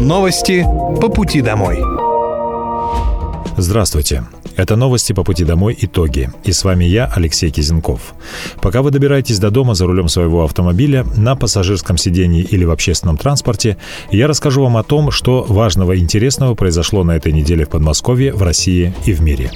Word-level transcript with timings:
Новости 0.00 0.64
по 1.00 1.08
пути 1.08 1.40
домой. 1.40 1.82
Здравствуйте. 3.56 4.24
Это 4.56 4.76
новости 4.76 5.12
по 5.12 5.24
пути 5.24 5.44
домой 5.44 5.76
«Итоги». 5.80 6.30
И 6.44 6.52
с 6.52 6.62
вами 6.62 6.84
я, 6.84 7.10
Алексей 7.12 7.50
Кизенков. 7.50 8.14
Пока 8.60 8.82
вы 8.82 8.92
добираетесь 8.92 9.40
до 9.40 9.50
дома 9.50 9.74
за 9.74 9.86
рулем 9.86 10.08
своего 10.08 10.44
автомобиля, 10.44 11.04
на 11.16 11.34
пассажирском 11.34 11.96
сидении 11.96 12.42
или 12.42 12.64
в 12.64 12.70
общественном 12.70 13.16
транспорте, 13.16 13.76
я 14.12 14.28
расскажу 14.28 14.62
вам 14.62 14.76
о 14.76 14.84
том, 14.84 15.10
что 15.10 15.44
важного 15.48 15.92
и 15.92 15.98
интересного 15.98 16.54
произошло 16.54 17.02
на 17.02 17.16
этой 17.16 17.32
неделе 17.32 17.66
в 17.66 17.70
Подмосковье, 17.70 18.32
в 18.32 18.42
России 18.42 18.94
и 19.04 19.12
в 19.12 19.20
мире. 19.20 19.50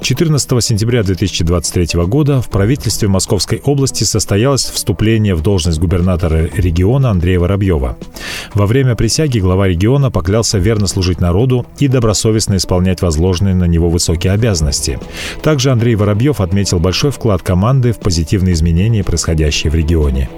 14 0.00 0.64
сентября 0.64 1.02
2023 1.02 2.02
года 2.04 2.40
в 2.40 2.48
правительстве 2.48 3.08
Московской 3.08 3.60
области 3.64 4.04
состоялось 4.04 4.64
вступление 4.64 5.34
в 5.34 5.42
должность 5.42 5.78
губернатора 5.78 6.48
региона 6.54 7.10
Андрея 7.10 7.40
Воробьева. 7.40 7.96
Во 8.54 8.66
время 8.66 8.94
присяги 8.94 9.38
глава 9.38 9.68
региона 9.68 10.10
поклялся 10.10 10.58
верно 10.58 10.86
служить 10.86 11.20
народу 11.20 11.66
и 11.78 11.88
добросовестно 11.88 12.56
исполнять 12.56 13.02
возложенные 13.02 13.54
на 13.54 13.64
него 13.64 13.90
высокие 13.90 14.32
обязанности. 14.32 14.98
Также 15.42 15.70
Андрей 15.70 15.94
Воробьев 15.94 16.40
отметил 16.40 16.78
большой 16.78 17.10
вклад 17.10 17.42
команды 17.42 17.92
в 17.92 17.98
позитивные 17.98 18.54
изменения, 18.54 19.04
происходящие 19.04 19.70
в 19.70 19.74
регионе. 19.74 20.28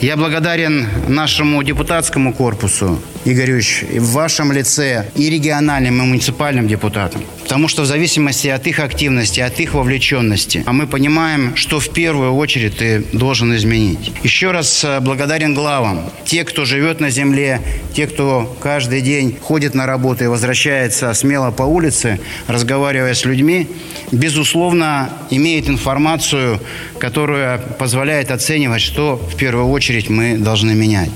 Я 0.00 0.16
благодарен 0.16 0.86
нашему 1.08 1.60
депутатскому 1.64 2.32
корпусу, 2.32 3.02
Игорь 3.24 3.50
Ильич, 3.50 3.82
в 3.82 4.12
вашем 4.12 4.52
лице 4.52 5.10
и 5.16 5.28
региональным, 5.28 6.00
и 6.00 6.06
муниципальным 6.06 6.68
депутатам. 6.68 7.20
Потому 7.42 7.66
что 7.66 7.82
в 7.82 7.86
зависимости 7.86 8.46
от 8.46 8.66
их 8.68 8.78
активности, 8.78 9.40
от 9.40 9.58
их 9.58 9.74
вовлеченности, 9.74 10.62
а 10.66 10.72
мы 10.72 10.86
понимаем, 10.86 11.56
что 11.56 11.80
в 11.80 11.88
первую 11.92 12.34
очередь 12.34 12.76
ты 12.76 13.04
должен 13.12 13.56
изменить. 13.56 14.12
Еще 14.22 14.52
раз 14.52 14.84
э, 14.84 15.00
благодарен 15.00 15.54
главам. 15.54 16.08
Те, 16.24 16.44
кто 16.44 16.64
живет 16.64 17.00
на 17.00 17.10
земле, 17.10 17.60
те, 17.92 18.06
кто 18.06 18.56
каждый 18.60 19.00
день 19.00 19.36
ходит 19.40 19.74
на 19.74 19.86
работу 19.86 20.24
и 20.24 20.26
возвращается 20.28 21.12
смело 21.14 21.50
по 21.50 21.64
улице, 21.64 22.20
разговаривая 22.46 23.14
с 23.14 23.24
людьми, 23.24 23.66
безусловно, 24.12 25.10
имеет 25.30 25.68
информацию, 25.68 26.60
которая 27.00 27.58
позволяет 27.58 28.30
оценивать, 28.30 28.82
что 28.82 29.16
в 29.16 29.36
первую 29.36 29.68
очередь 29.70 29.87
очередь 29.88 30.10
мы 30.10 30.36
должны 30.36 30.74
менять. 30.74 31.10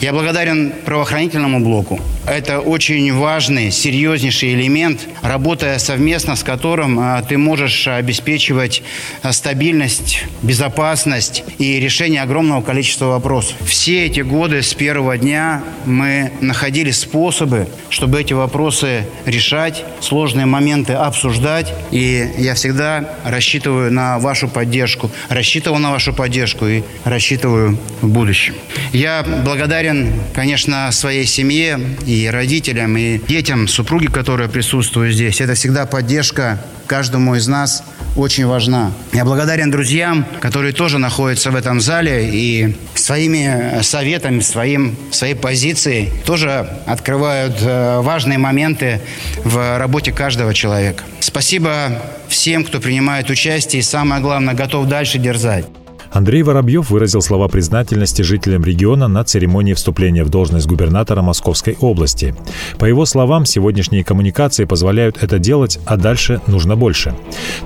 Я 0.00 0.12
благодарен 0.12 0.72
правоохранительному 0.84 1.60
блоку. 1.60 1.98
Это 2.26 2.60
очень 2.60 3.10
важный, 3.14 3.70
серьезнейший 3.70 4.52
элемент, 4.52 5.06
работая 5.22 5.78
совместно 5.78 6.36
с 6.36 6.42
которым 6.42 6.98
а, 7.00 7.22
ты 7.22 7.38
можешь 7.38 7.88
обеспечивать 7.88 8.82
а, 9.22 9.32
стабильность, 9.32 10.24
безопасность 10.42 11.42
и 11.58 11.80
решение 11.80 12.20
огромного 12.20 12.60
количества 12.60 13.06
вопросов. 13.06 13.56
Все 13.64 14.04
эти 14.04 14.20
годы 14.20 14.62
с 14.62 14.74
первого 14.74 15.16
дня 15.16 15.62
мы 15.86 16.30
находили 16.42 16.90
способы, 16.90 17.66
чтобы 17.88 18.20
эти 18.20 18.34
вопросы 18.34 19.06
решать, 19.24 19.84
сложные 20.00 20.44
моменты 20.44 20.92
обсуждать. 20.92 21.72
И 21.90 22.28
я 22.36 22.52
всегда 22.54 23.08
рассчитываю 23.24 23.90
на 23.90 24.18
вашу 24.18 24.48
поддержку, 24.48 25.10
рассчитывал 25.30 25.78
на 25.78 25.92
вашу 25.92 26.12
поддержку 26.12 26.66
и 26.66 26.82
рассчитываю 27.04 27.78
в 28.02 28.17
будущем. 28.18 28.54
Я 28.92 29.24
благодарен, 29.44 30.12
конечно, 30.34 30.90
своей 30.90 31.24
семье 31.24 31.78
и 32.04 32.28
родителям, 32.28 32.96
и 32.96 33.18
детям, 33.18 33.68
супруге, 33.68 34.08
которые 34.08 34.48
присутствуют 34.48 35.14
здесь. 35.14 35.40
Это 35.40 35.54
всегда 35.54 35.86
поддержка 35.86 36.58
каждому 36.88 37.36
из 37.36 37.46
нас 37.46 37.84
очень 38.16 38.46
важна. 38.46 38.90
Я 39.12 39.24
благодарен 39.24 39.70
друзьям, 39.70 40.26
которые 40.40 40.72
тоже 40.72 40.98
находятся 40.98 41.52
в 41.52 41.54
этом 41.54 41.80
зале 41.80 42.28
и 42.32 42.76
своими 42.94 43.82
советами, 43.82 44.40
своим, 44.40 44.96
своей 45.12 45.34
позицией 45.34 46.10
тоже 46.24 46.68
открывают 46.86 47.58
э, 47.60 48.00
важные 48.00 48.38
моменты 48.38 49.00
в 49.44 49.78
работе 49.78 50.10
каждого 50.10 50.52
человека. 50.54 51.04
Спасибо 51.20 52.02
всем, 52.28 52.64
кто 52.64 52.80
принимает 52.80 53.30
участие 53.30 53.80
и, 53.80 53.84
самое 53.84 54.20
главное, 54.20 54.54
готов 54.54 54.88
дальше 54.88 55.18
дерзать. 55.18 55.66
Андрей 56.10 56.42
Воробьев 56.42 56.90
выразил 56.90 57.20
слова 57.20 57.48
признательности 57.48 58.22
жителям 58.22 58.64
региона 58.64 59.08
на 59.08 59.24
церемонии 59.24 59.74
вступления 59.74 60.24
в 60.24 60.30
должность 60.30 60.66
губернатора 60.66 61.22
Московской 61.22 61.76
области. 61.80 62.34
По 62.78 62.86
его 62.86 63.04
словам, 63.04 63.44
сегодняшние 63.44 64.04
коммуникации 64.04 64.64
позволяют 64.64 65.22
это 65.22 65.38
делать, 65.38 65.78
а 65.84 65.96
дальше 65.96 66.40
нужно 66.46 66.76
больше. 66.76 67.14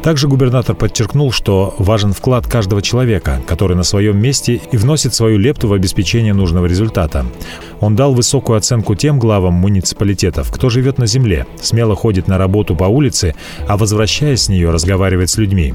Также 0.02 0.28
губернатор 0.28 0.74
подчеркнул, 0.74 1.32
что 1.32 1.74
важен 1.78 2.12
вклад 2.12 2.46
каждого 2.46 2.82
человека, 2.82 3.40
который 3.46 3.76
на 3.76 3.84
своем 3.84 4.18
месте 4.18 4.60
и 4.70 4.76
вносит 4.76 5.14
свою 5.14 5.38
лепту 5.38 5.68
в 5.68 5.72
обеспечение 5.72 6.34
нужного 6.34 6.66
результата. 6.66 7.24
Он 7.80 7.96
дал 7.96 8.14
высокую 8.14 8.58
оценку 8.58 8.94
тем 8.94 9.18
главам 9.18 9.54
муниципалитетов, 9.54 10.50
кто 10.50 10.68
живет 10.68 10.98
на 10.98 11.06
земле, 11.06 11.46
смело 11.60 11.94
ходит 11.94 12.28
на 12.28 12.38
работу 12.38 12.74
по 12.74 12.84
улице, 12.84 13.34
а 13.68 13.76
возвращаясь 13.76 14.42
с 14.42 14.48
нее, 14.48 14.70
разговаривает 14.70 15.30
с 15.30 15.38
людьми. 15.38 15.74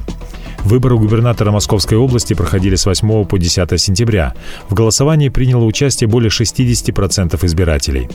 Выборы 0.64 0.98
губернатора 0.98 1.52
Московской 1.52 1.98
области 1.98 2.34
проходили 2.34 2.76
с 2.76 2.86
8 2.86 3.26
по 3.26 3.38
10 3.38 3.80
сентября. 3.80 4.34
В 4.70 4.74
голосовании 4.74 5.30
приняло 5.30 5.64
участие 5.64 6.08
более 6.08 6.30
60% 6.30 7.46
избирателей. 7.46 8.10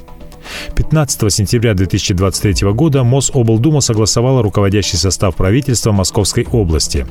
15 0.74 1.32
сентября 1.32 1.74
2023 1.74 2.72
года 2.72 3.04
Мособлдума 3.04 3.80
согласовала 3.80 4.42
руководящий 4.42 4.98
состав 4.98 5.36
правительства 5.36 5.92
Московской 5.92 6.46
области. 6.50 7.06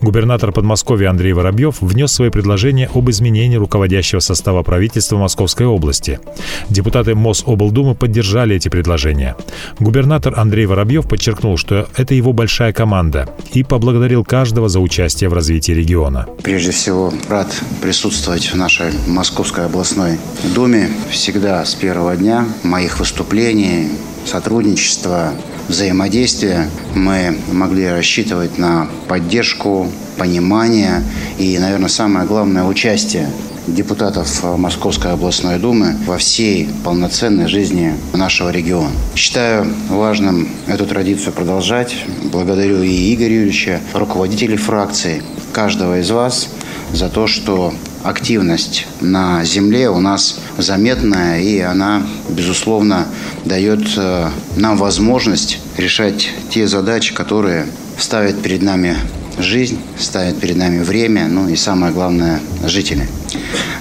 Губернатор 0.00 0.52
Подмосковья 0.52 1.10
Андрей 1.10 1.32
Воробьев 1.32 1.80
внес 1.80 2.12
свои 2.12 2.30
предложения 2.30 2.88
об 2.94 3.10
изменении 3.10 3.56
руководящего 3.56 4.20
состава 4.20 4.62
правительства 4.62 5.16
Московской 5.16 5.66
области. 5.66 6.20
Депутаты 6.68 7.14
Мособлдумы 7.14 7.94
поддержали 7.94 8.56
эти 8.56 8.68
предложения. 8.68 9.36
Губернатор 9.78 10.38
Андрей 10.38 10.66
Воробьев 10.66 11.08
подчеркнул, 11.08 11.56
что 11.56 11.88
это 11.96 12.14
его 12.14 12.32
большая 12.32 12.72
команда 12.72 13.28
и 13.52 13.62
поблагодарил 13.62 14.24
каждого 14.24 14.68
за 14.68 14.80
участие 14.80 15.30
в 15.30 15.32
развитии 15.34 15.72
региона. 15.72 16.26
Прежде 16.42 16.70
всего, 16.72 17.12
рад 17.28 17.48
присутствовать 17.82 18.52
в 18.52 18.56
нашей 18.56 18.92
Московской 19.06 19.66
областной 19.66 20.18
думе. 20.54 20.88
Всегда 21.10 21.64
с 21.64 21.74
первого 21.74 22.16
дня 22.16 22.46
моих 22.76 22.98
выступлений, 22.98 23.88
сотрудничества, 24.26 25.32
взаимодействия 25.66 26.68
мы 26.94 27.34
могли 27.50 27.88
рассчитывать 27.88 28.58
на 28.58 28.86
поддержку, 29.08 29.90
понимание 30.18 31.02
и, 31.38 31.58
наверное, 31.58 31.88
самое 31.88 32.26
главное, 32.26 32.64
участие 32.64 33.30
депутатов 33.66 34.28
Московской 34.58 35.12
областной 35.12 35.58
думы 35.58 35.96
во 36.06 36.18
всей 36.18 36.68
полноценной 36.84 37.48
жизни 37.48 37.94
нашего 38.12 38.50
региона. 38.50 38.90
Считаю 39.14 39.66
важным 39.88 40.46
эту 40.66 40.84
традицию 40.84 41.32
продолжать. 41.32 41.96
Благодарю 42.24 42.82
и 42.82 43.14
Игоря 43.14 43.36
Юрьевича, 43.36 43.80
руководителей 43.94 44.58
фракции, 44.58 45.22
каждого 45.54 46.00
из 46.00 46.10
вас 46.10 46.50
за 46.96 47.08
то, 47.08 47.26
что 47.26 47.74
активность 48.02 48.86
на 49.00 49.44
Земле 49.44 49.90
у 49.90 50.00
нас 50.00 50.40
заметная, 50.56 51.40
и 51.40 51.60
она, 51.60 52.02
безусловно, 52.30 53.06
дает 53.44 53.86
э, 53.96 54.30
нам 54.56 54.76
возможность 54.78 55.58
решать 55.76 56.30
те 56.50 56.66
задачи, 56.66 57.14
которые 57.14 57.66
ставят 57.98 58.40
перед 58.42 58.62
нами 58.62 58.96
жизнь, 59.38 59.78
ставят 59.98 60.38
перед 60.40 60.56
нами 60.56 60.82
время, 60.82 61.26
ну 61.28 61.48
и 61.48 61.56
самое 61.56 61.92
главное– 61.92 62.40
жители. 62.64 63.06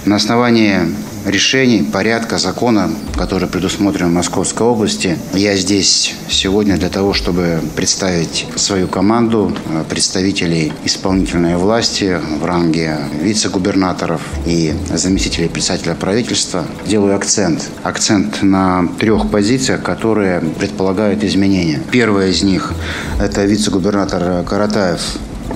На 0.05 0.17
основании 0.17 0.81
решений, 1.25 1.83
порядка, 1.83 2.38
закона, 2.38 2.89
который 3.17 3.47
предусмотрен 3.47 4.09
в 4.09 4.13
Московской 4.13 4.67
области. 4.67 5.17
Я 5.33 5.55
здесь 5.55 6.13
сегодня 6.29 6.77
для 6.77 6.89
того, 6.89 7.13
чтобы 7.13 7.59
представить 7.75 8.45
свою 8.55 8.88
команду 8.88 9.55
э, 9.69 9.83
представителей 9.89 10.71
исполнительной 10.83 11.57
власти 11.57 12.19
в 12.39 12.45
ранге 12.45 12.97
вице-губернаторов 13.22 14.22
и 14.45 14.73
заместителей 14.93 15.49
председателя 15.49 15.95
правительства. 15.95 16.66
Делаю 16.85 17.16
акцент. 17.16 17.69
Акцент 17.83 18.43
на 18.43 18.87
трех 18.99 19.29
позициях, 19.29 19.81
которые 19.81 20.41
предполагают 20.41 21.23
изменения. 21.23 21.81
Первая 21.91 22.29
из 22.29 22.43
них– 22.43 22.73
это 23.19 23.46
вице-губернатор 23.46 24.43
Каратаев 24.43 25.02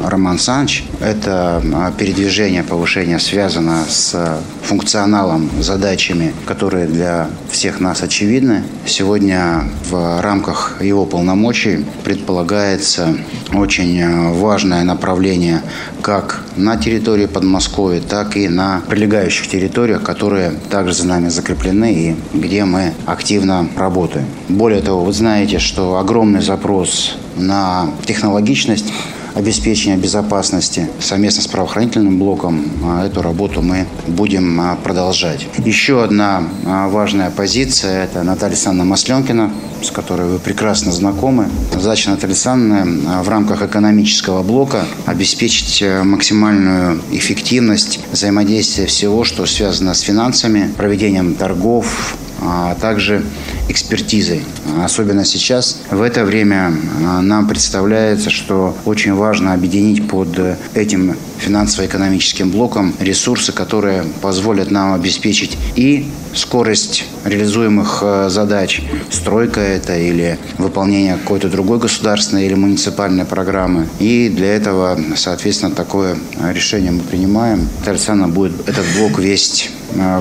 Роман 0.03 0.39
Санч. 0.39 0.83
Это 0.99 1.61
а, 1.73 1.91
передвижение, 1.91 2.63
повышение 2.63 3.19
связано 3.19 3.85
с 3.87 4.39
функционалом, 4.63 5.49
задачами, 5.59 6.33
которые 6.45 6.87
для 6.87 7.29
всех 7.49 7.79
нас 7.79 8.03
очевидны. 8.03 8.63
Сегодня 8.85 9.63
в 9.89 10.21
рамках 10.21 10.77
его 10.81 11.05
полномочий 11.05 11.85
предполагается 12.03 13.15
очень 13.53 14.01
а, 14.01 14.33
важное 14.33 14.83
направление 14.83 15.61
как 16.01 16.41
на 16.55 16.77
территории 16.77 17.25
Подмосковья, 17.25 18.01
так 18.01 18.37
и 18.37 18.47
на 18.47 18.81
прилегающих 18.87 19.47
территориях, 19.47 20.03
которые 20.03 20.51
также 20.69 20.93
за 20.93 21.07
нами 21.07 21.29
закреплены 21.29 21.93
и 21.93 22.15
где 22.33 22.65
мы 22.65 22.93
активно 23.05 23.67
работаем. 23.75 24.25
Более 24.47 24.81
того, 24.81 25.03
вы 25.03 25.13
знаете, 25.13 25.59
что 25.59 25.97
огромный 25.97 26.41
запрос 26.41 27.17
на 27.35 27.87
технологичность 28.05 28.91
обеспечения 29.35 29.97
безопасности 29.97 30.89
совместно 30.99 31.41
с 31.41 31.47
правоохранительным 31.47 32.19
блоком 32.19 32.65
эту 33.03 33.21
работу 33.21 33.61
мы 33.61 33.85
будем 34.07 34.61
продолжать. 34.83 35.47
Еще 35.57 36.03
одна 36.03 36.43
важная 36.63 37.29
позиция– 37.29 38.03
это 38.05 38.23
Наталья 38.23 38.53
Александровна 38.53 38.89
Масленкина, 38.89 39.51
с 39.81 39.91
которой 39.91 40.27
вы 40.27 40.39
прекрасно 40.39 40.91
знакомы. 40.91 41.47
Задача 41.73 42.09
Натальи 42.09 42.33
Александровны 42.33 43.21
в 43.21 43.29
рамках 43.29 43.61
экономического 43.61 44.43
блока 44.43 44.85
обеспечить 45.05 45.81
э, 45.81 46.03
максимальную 46.03 47.01
эффективность 47.11 47.99
взаимодействия 48.11 48.85
всего, 48.85 49.23
что 49.23 49.45
связано 49.45 49.93
с 49.93 50.01
финансами, 50.01 50.71
проведением 50.77 51.35
торгов, 51.35 52.17
а 52.41 52.75
также 52.75 53.23
экспертизой. 53.69 54.43
Особенно 54.83 55.23
сейчас, 55.23 55.81
в 55.89 56.01
это 56.01 56.25
время 56.25 56.73
а, 57.05 57.21
нам 57.21 57.47
представляется, 57.47 58.29
что 58.29 58.75
очень 58.85 59.13
важно 59.13 59.53
объединить 59.53 60.07
под 60.07 60.39
этим 60.73 61.15
финансово-экономическим 61.37 62.49
блоком 62.51 62.93
ресурсы, 62.99 63.51
которые 63.51 64.03
позволят 64.21 64.71
нам 64.71 64.93
обеспечить 64.93 65.57
и 65.75 66.05
скорость 66.33 67.05
реализуемых 67.25 67.99
э, 68.01 68.29
задач, 68.29 68.81
стройка 69.09 69.59
это 69.59 69.97
или 69.97 70.37
выполнение 70.57 71.17
какой-то 71.17 71.49
другой 71.49 71.79
государственной 71.79 72.45
или 72.45 72.53
муниципальной 72.53 73.25
программы. 73.25 73.87
И 73.99 74.29
для 74.29 74.53
этого, 74.55 74.99
соответственно, 75.15 75.73
такое 75.73 76.17
решение 76.53 76.91
мы 76.91 77.01
принимаем. 77.01 77.67
Татьяна 77.83 78.27
будет 78.27 78.67
этот 78.67 78.85
блок 78.97 79.19
весть 79.19 79.71
э, 79.71 79.78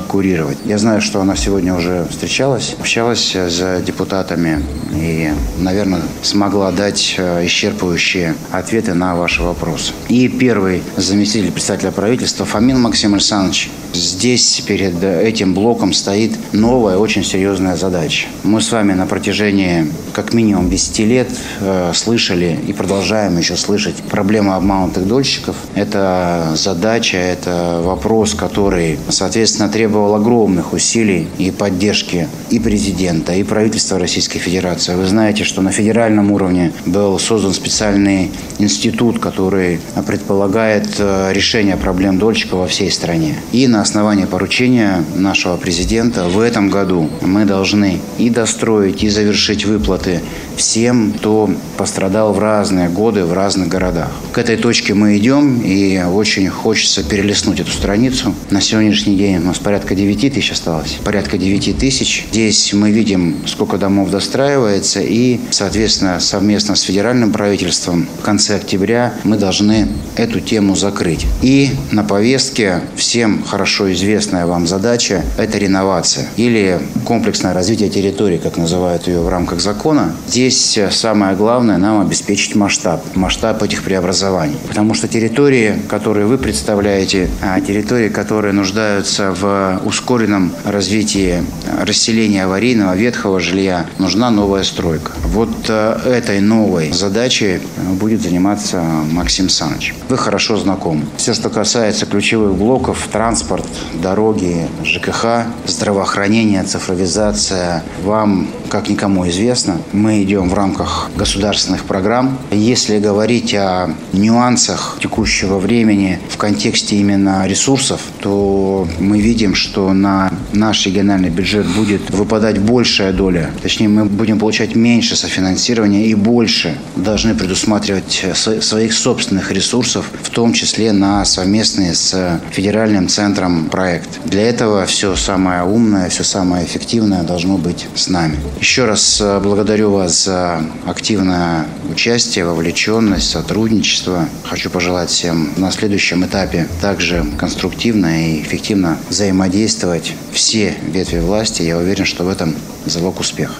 курировать. 0.08 0.58
Я 0.64 0.78
знаю, 0.78 1.00
что 1.00 1.20
она 1.20 1.36
сегодня 1.36 1.74
уже 1.74 2.06
встречалась, 2.10 2.76
общалась 2.78 3.34
с 3.34 3.80
депутатами 3.82 4.62
и, 4.94 5.32
наверное, 5.58 6.02
смогла 6.22 6.70
дать 6.72 7.14
э, 7.18 7.44
исчерпывающие 7.46 8.34
ответы 8.50 8.94
на 8.94 9.16
ваши 9.16 9.42
вопросы. 9.42 9.92
И 10.08 10.28
первый 10.28 10.82
заместитель 10.96 11.52
председателя 11.52 11.90
правительства 11.90 12.46
Фомин 12.46 12.80
Максим 12.80 13.14
Александрович 13.14 13.70
здесь 13.92 14.62
перед 14.66 15.02
этим 15.02 15.54
блоком 15.54 15.92
стоит 15.92 16.32
новая, 16.52 16.98
очень 16.98 17.24
серьезная 17.24 17.76
задача. 17.76 18.28
Мы 18.42 18.60
с 18.60 18.70
вами 18.70 18.92
на 18.92 19.06
протяжении 19.06 19.90
как 20.12 20.32
минимум 20.32 20.70
10 20.70 20.98
лет 21.00 21.28
э, 21.60 21.92
слышали 21.94 22.58
и 22.66 22.72
продолжаем 22.72 23.38
еще 23.38 23.56
слышать 23.56 23.96
проблему 23.96 24.54
обманутых 24.54 25.06
дольщиков. 25.06 25.56
Это 25.74 26.52
задача, 26.54 27.16
это 27.16 27.80
вопрос, 27.82 28.34
который, 28.34 28.98
соответственно, 29.08 29.57
требовал 29.66 30.14
огромных 30.14 30.72
усилий 30.72 31.26
и 31.38 31.50
поддержки 31.50 32.28
и 32.50 32.60
президента, 32.60 33.32
и 33.32 33.42
правительства 33.42 33.98
Российской 33.98 34.38
Федерации. 34.38 34.94
Вы 34.94 35.06
знаете, 35.06 35.42
что 35.42 35.62
на 35.62 35.72
федеральном 35.72 36.30
уровне 36.30 36.72
был 36.86 37.18
создан 37.18 37.52
специальный 37.52 38.30
институт, 38.60 39.18
который 39.18 39.80
предполагает 40.06 40.86
э, 40.98 41.32
решение 41.32 41.76
проблем 41.76 42.18
дольщиков 42.18 42.60
во 42.60 42.66
всей 42.68 42.90
стране. 42.90 43.34
И 43.50 43.66
на 43.66 43.80
основании 43.80 44.26
поручения 44.26 45.04
нашего 45.16 45.56
президента 45.56 46.28
в 46.28 46.38
этом 46.38 46.68
году 46.70 47.10
мы 47.22 47.44
должны 47.44 47.98
и 48.18 48.30
достроить, 48.30 49.02
и 49.02 49.08
завершить 49.08 49.64
выплаты 49.64 50.20
всем, 50.56 51.12
кто 51.12 51.50
пострадал 51.76 52.32
в 52.32 52.38
разные 52.38 52.88
годы 52.88 53.24
в 53.24 53.32
разных 53.32 53.68
городах. 53.68 54.10
К 54.32 54.38
этой 54.38 54.56
точке 54.56 54.94
мы 54.94 55.16
идем, 55.16 55.60
и 55.62 56.02
очень 56.02 56.48
хочется 56.48 57.02
перелистнуть 57.02 57.60
эту 57.60 57.70
страницу. 57.70 58.34
На 58.50 58.60
сегодняшний 58.60 59.16
день 59.16 59.38
нас 59.48 59.58
порядка 59.58 59.94
9 59.94 60.32
тысяч 60.32 60.52
осталось. 60.52 60.98
Порядка 61.04 61.38
9 61.38 61.78
тысяч. 61.78 62.26
Здесь 62.30 62.72
мы 62.72 62.90
видим, 62.90 63.36
сколько 63.46 63.78
домов 63.78 64.10
достраивается, 64.10 65.00
и, 65.00 65.40
соответственно, 65.50 66.20
совместно 66.20 66.76
с 66.76 66.82
федеральным 66.82 67.32
правительством 67.32 68.06
в 68.20 68.22
конце 68.22 68.56
октября 68.56 69.14
мы 69.24 69.36
должны 69.36 69.88
эту 70.16 70.40
тему 70.40 70.76
закрыть. 70.76 71.26
И 71.42 71.70
на 71.92 72.04
повестке 72.04 72.82
всем 72.96 73.42
хорошо 73.42 73.92
известная 73.92 74.46
вам 74.46 74.66
задача– 74.66 75.24
это 75.38 75.58
реновация 75.58 76.28
или 76.36 76.80
комплексное 77.04 77.54
развитие 77.54 77.88
территории, 77.88 78.38
как 78.38 78.56
называют 78.56 79.06
ее 79.08 79.20
в 79.20 79.28
рамках 79.28 79.60
закона. 79.60 80.14
Здесь 80.28 80.78
самое 80.90 81.36
главное 81.36 81.78
нам 81.78 82.00
обеспечить 82.00 82.54
масштаб, 82.54 83.04
масштаб 83.14 83.62
этих 83.62 83.82
преобразований. 83.82 84.56
Потому 84.68 84.94
что 84.94 85.08
территории, 85.08 85.74
которые 85.88 86.26
вы 86.26 86.38
представляете, 86.38 87.28
а 87.40 87.60
территории, 87.60 88.08
которые 88.08 88.52
нуждаются 88.52 89.32
в 89.40 89.80
ускоренном 89.84 90.52
развитии 90.64 91.42
расселения 91.80 92.44
аварийного 92.44 92.94
ветхого 92.94 93.40
жилья, 93.40 93.86
нужна 93.98 94.30
новая 94.30 94.64
стройка. 94.64 95.12
Вот 95.24 95.50
э, 95.68 96.00
этой 96.06 96.40
новой 96.40 96.92
задачей 96.92 97.60
будет 98.00 98.22
заниматься 98.22 98.82
Максим 99.12 99.48
Саныч. 99.48 99.94
Вы 100.08 100.18
хорошо 100.18 100.56
знакомы. 100.56 101.06
Все, 101.16 101.34
что 101.34 101.50
касается 101.50 102.06
ключевых 102.06 102.54
блоков, 102.54 103.08
транспорт, 103.12 103.66
дороги, 103.94 104.68
ЖКХ, 104.84 105.46
здравоохранение, 105.66 106.62
цифровизация, 106.64 107.82
вам, 108.02 108.48
как 108.68 108.88
никому 108.88 109.28
известно, 109.28 109.78
мы 109.92 110.22
идем 110.22 110.48
в 110.48 110.54
рамках 110.54 111.10
государственных 111.16 111.84
программ. 111.84 112.38
Если 112.50 112.98
говорить 112.98 113.54
о 113.54 113.94
нюансах 114.12 114.98
текущего 115.00 115.58
времени 115.58 116.18
в 116.28 116.36
контексте 116.36 116.96
именно 116.96 117.46
ресурсов, 117.46 118.00
то 118.20 118.86
мы 118.98 119.20
видим, 119.20 119.27
что 119.54 119.92
на 119.92 120.32
наш 120.52 120.86
региональный 120.86 121.28
бюджет 121.28 121.66
будет 121.66 122.10
выпадать 122.10 122.58
большая 122.58 123.12
доля. 123.12 123.50
Точнее, 123.62 123.88
мы 123.88 124.04
будем 124.04 124.38
получать 124.38 124.74
меньше 124.74 125.16
софинансирования 125.16 126.06
и 126.06 126.14
больше 126.14 126.76
должны 126.96 127.34
предусматривать 127.34 128.24
своих 128.34 128.92
собственных 128.92 129.52
ресурсов, 129.52 130.10
в 130.22 130.30
том 130.30 130.52
числе 130.52 130.92
на 130.92 131.24
совместные 131.24 131.94
с 131.94 132.40
федеральным 132.50 133.08
центром 133.08 133.66
проект. 133.66 134.08
Для 134.24 134.42
этого 134.42 134.86
все 134.86 135.14
самое 135.16 135.62
умное, 135.62 136.08
все 136.08 136.24
самое 136.24 136.64
эффективное 136.64 137.22
должно 137.22 137.58
быть 137.58 137.86
с 137.94 138.08
нами. 138.08 138.36
Еще 138.60 138.84
раз 138.84 139.20
э, 139.20 139.40
благодарю 139.40 139.90
вас 139.90 140.24
за 140.24 140.62
активное 140.86 141.66
участие, 141.90 142.44
вовлеченность, 142.44 143.30
сотрудничество. 143.30 144.28
Хочу 144.44 144.70
пожелать 144.70 145.10
всем 145.10 145.50
на 145.56 145.70
следующем 145.70 146.24
этапе 146.24 146.66
также 146.80 147.24
конструктивно 147.36 148.30
и 148.30 148.42
эффективно 148.42 148.96
взаимодействовать 149.18 150.14
все 150.30 150.76
ветви 150.92 151.18
власти. 151.18 151.62
Я 151.62 151.78
уверен, 151.78 152.04
что 152.04 152.22
в 152.22 152.28
этом 152.28 152.54
залог 152.86 153.18
успеха. 153.18 153.52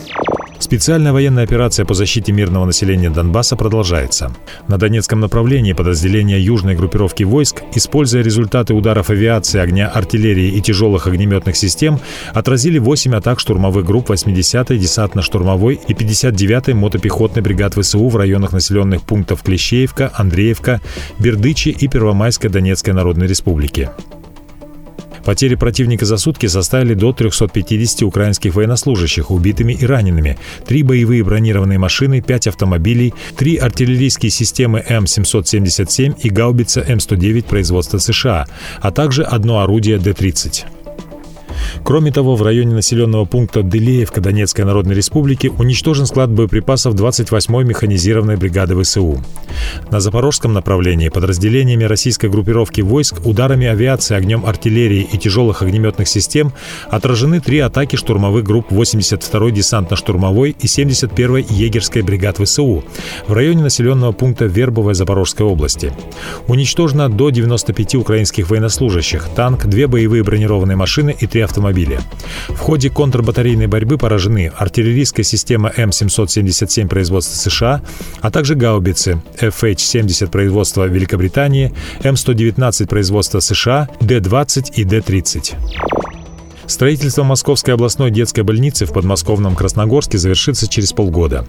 Специальная 0.60 1.12
военная 1.12 1.42
операция 1.42 1.84
по 1.84 1.94
защите 1.94 2.30
мирного 2.30 2.64
населения 2.64 3.10
Донбасса 3.10 3.56
продолжается. 3.56 4.32
На 4.68 4.78
Донецком 4.78 5.18
направлении 5.18 5.72
подразделения 5.72 6.38
южной 6.38 6.76
группировки 6.76 7.24
войск, 7.24 7.62
используя 7.74 8.22
результаты 8.22 8.72
ударов 8.72 9.10
авиации, 9.10 9.58
огня 9.58 9.88
артиллерии 9.88 10.48
и 10.52 10.60
тяжелых 10.60 11.08
огнеметных 11.08 11.56
систем, 11.56 11.98
отразили 12.34 12.78
8 12.78 13.16
атак 13.16 13.40
штурмовых 13.40 13.84
групп 13.84 14.10
80-й 14.10 14.78
десантно-штурмовой 14.78 15.80
и 15.88 15.92
59-й 15.92 16.74
мотопехотной 16.74 17.42
бригад 17.42 17.74
ВСУ 17.74 18.08
в 18.08 18.14
районах 18.14 18.52
населенных 18.52 19.02
пунктов 19.02 19.42
Клещеевка, 19.42 20.12
Андреевка, 20.14 20.80
Бердычи 21.18 21.70
и 21.70 21.88
Первомайской 21.88 22.48
Донецкой 22.48 22.94
Народной 22.94 23.26
Республики. 23.26 23.90
Потери 25.28 25.56
противника 25.56 26.06
за 26.06 26.16
сутки 26.16 26.46
составили 26.46 26.94
до 26.94 27.12
350 27.12 28.02
украинских 28.02 28.54
военнослужащих 28.54 29.30
убитыми 29.30 29.74
и 29.74 29.84
ранеными, 29.84 30.38
три 30.66 30.82
боевые 30.82 31.22
бронированные 31.22 31.78
машины, 31.78 32.22
пять 32.22 32.46
автомобилей, 32.46 33.12
три 33.36 33.58
артиллерийские 33.58 34.30
системы 34.30 34.82
М777 34.88 36.20
и 36.22 36.30
гаубица 36.30 36.80
М109 36.80 37.44
производства 37.44 37.98
США, 37.98 38.46
а 38.80 38.90
также 38.90 39.22
одно 39.22 39.60
орудие 39.60 39.98
Д-30. 39.98 40.64
Кроме 41.84 42.12
того, 42.12 42.36
в 42.36 42.42
районе 42.42 42.74
населенного 42.74 43.24
пункта 43.24 43.62
Дылеевка 43.62 44.20
Донецкой 44.20 44.64
Народной 44.64 44.94
Республики 44.94 45.48
уничтожен 45.58 46.06
склад 46.06 46.30
боеприпасов 46.30 46.94
28-й 46.94 47.64
механизированной 47.64 48.36
бригады 48.36 48.80
ВСУ. 48.82 49.22
На 49.90 50.00
запорожском 50.00 50.52
направлении 50.52 51.08
подразделениями 51.08 51.84
российской 51.84 52.28
группировки 52.28 52.80
войск 52.80 53.24
ударами 53.24 53.66
авиации, 53.66 54.16
огнем 54.16 54.44
артиллерии 54.44 55.08
и 55.12 55.18
тяжелых 55.18 55.62
огнеметных 55.62 56.08
систем 56.08 56.52
отражены 56.90 57.40
три 57.40 57.58
атаки 57.58 57.96
штурмовых 57.96 58.44
групп 58.44 58.70
82-й 58.70 59.52
десантно-штурмовой 59.52 60.56
и 60.58 60.66
71-й 60.66 61.46
егерской 61.54 62.02
бригад 62.02 62.38
ВСУ 62.38 62.84
в 63.26 63.32
районе 63.32 63.62
населенного 63.62 64.12
пункта 64.12 64.46
Вербовой 64.46 64.94
Запорожской 64.94 65.46
области. 65.46 65.92
Уничтожено 66.46 67.08
до 67.08 67.30
95 67.30 67.94
украинских 67.96 68.50
военнослужащих, 68.50 69.28
танк, 69.34 69.66
две 69.66 69.86
боевые 69.86 70.22
бронированные 70.22 70.76
машины 70.76 71.14
и 71.18 71.26
три 71.26 71.42
автомобиля. 71.42 71.57
В 72.48 72.58
ходе 72.58 72.90
контрбатарейной 72.90 73.66
борьбы 73.66 73.98
поражены 73.98 74.52
артиллерийская 74.56 75.24
система 75.24 75.72
М777 75.76 76.88
производства 76.88 77.36
США, 77.36 77.82
а 78.20 78.30
также 78.30 78.54
гаубицы 78.54 79.20
FH-70 79.40 80.30
производства 80.30 80.86
Великобритании, 80.86 81.72
М119 82.00 82.86
производства 82.86 83.40
США, 83.40 83.88
Д-20 84.00 84.72
и 84.74 84.84
Д-30. 84.84 86.07
Строительство 86.68 87.22
Московской 87.22 87.72
областной 87.72 88.10
детской 88.10 88.42
больницы 88.42 88.84
в 88.84 88.92
подмосковном 88.92 89.56
Красногорске 89.56 90.18
завершится 90.18 90.68
через 90.68 90.92
полгода. 90.92 91.46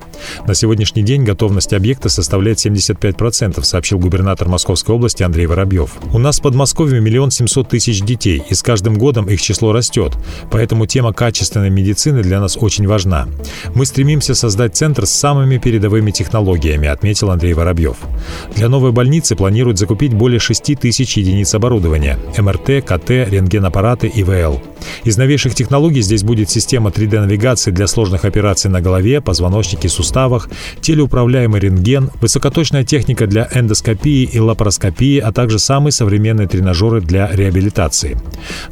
На 0.48 0.56
сегодняшний 0.56 1.04
день 1.04 1.24
готовность 1.24 1.74
объекта 1.74 2.08
составляет 2.08 2.58
75%, 2.58 3.62
сообщил 3.64 4.00
губернатор 4.00 4.48
Московской 4.48 4.96
области 4.96 5.22
Андрей 5.22 5.46
Воробьев. 5.46 5.92
У 6.14 6.20
нас 6.20 6.40
в 6.40 6.42
Подмосковье 6.42 7.02
миллион 7.02 7.32
семьсот 7.32 7.68
тысяч 7.68 8.02
детей, 8.02 8.42
и 8.50 8.54
с 8.54 8.64
каждым 8.64 8.98
годом 8.98 9.28
их 9.28 9.42
число 9.42 9.74
растет, 9.74 10.14
поэтому 10.52 10.86
тема 10.86 11.12
качественной 11.12 11.70
медицины 11.70 12.24
для 12.24 12.40
нас 12.40 12.58
очень 12.58 12.88
важна. 12.88 13.28
Мы 13.76 13.86
стремимся 13.86 14.34
создать 14.36 14.78
центр 14.78 15.06
с 15.06 15.12
самыми 15.12 15.58
передовыми 15.58 16.12
технологиями, 16.12 16.88
отметил 16.88 17.30
Андрей 17.30 17.54
Воробьев. 17.54 17.98
Для 18.56 18.70
новой 18.70 18.94
больницы 18.94 19.36
планируют 19.36 19.80
закупить 19.80 20.14
более 20.14 20.40
6 20.40 20.80
тысяч 20.80 21.18
единиц 21.18 21.54
оборудования– 21.54 22.18
МРТ, 22.38 22.86
КТ, 22.86 23.10
рентгенаппараты, 23.10 24.08
ИВЛ. 24.08 24.62
Из 25.10 25.18
новейших 25.18 25.56
технологий 25.56 26.04
здесь 26.04 26.22
будет 26.22 26.52
система 26.52 26.92
3D-навигации 26.92 27.72
для 27.72 27.88
сложных 27.88 28.26
операций 28.26 28.70
на 28.70 28.80
голове, 28.80 29.22
позвоночнике, 29.22 29.90
суставах, 29.90 30.48
телеуправляемый 30.82 31.60
рентген, 31.60 32.12
высокоточная 32.22 32.84
техника 32.84 33.26
для 33.26 33.50
эндоскопии 33.52 34.30
и 34.32 34.40
лапароскопии, 34.40 35.18
а 35.18 35.32
также 35.32 35.58
самые 35.58 35.94
современные 35.94 36.48
тренажеры 36.48 37.02
для 37.02 37.28
реабилитации. 37.34 38.20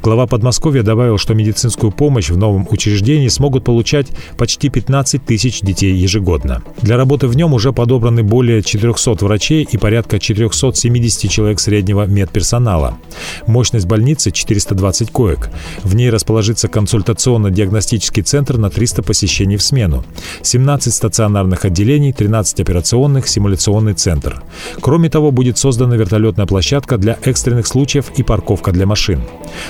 Глава 0.04 0.28
Подмосковья 0.28 0.84
добавил, 0.84 1.18
что 1.18 1.34
медицинскую 1.34 1.92
помощь 1.92 2.30
в 2.30 2.38
новом 2.38 2.68
учреждении 2.70 3.30
смогут 3.30 3.64
получать 3.64 4.10
почти 4.38 4.70
15 4.70 5.26
тысяч 5.26 5.62
детей 5.62 5.96
ежегодно. 5.96 6.62
Для 6.84 6.98
работы 6.98 7.26
в 7.26 7.36
нем 7.36 7.56
уже 7.56 7.74
подобраны 7.74 8.22
более 8.22 8.62
400 8.62 9.26
врачей 9.26 9.68
и 9.72 9.78
порядка 9.78 10.20
470 10.20 11.32
человек 11.32 11.60
среднего 11.60 12.06
медперсонала. 12.06 13.00
Мощность 13.48 13.88
больницы 13.88 14.30
420 14.30 15.10
коек. 15.10 15.50
В 15.82 15.96
ней 15.96 16.12
расположится 16.28 16.68
консультационно-диагностический 16.68 18.22
центр 18.22 18.58
на 18.58 18.70
300 18.70 19.02
посещений 19.02 19.56
в 19.56 19.64
смену, 19.64 20.04
17 20.42 20.94
стационарных 20.94 21.64
отделений, 21.64 22.12
13 22.12 22.60
операционных, 22.60 23.30
симуляционный 23.30 23.94
центр. 23.94 24.44
Кроме 24.82 25.10
того, 25.10 25.32
будет 25.32 25.58
создана 25.58 25.96
вертолетная 25.96 26.46
площадка 26.46 26.98
для 26.98 27.18
экстренных 27.24 27.66
случаев 27.66 28.12
и 28.18 28.24
парковка 28.24 28.74
для 28.74 28.86
машин. 28.86 29.22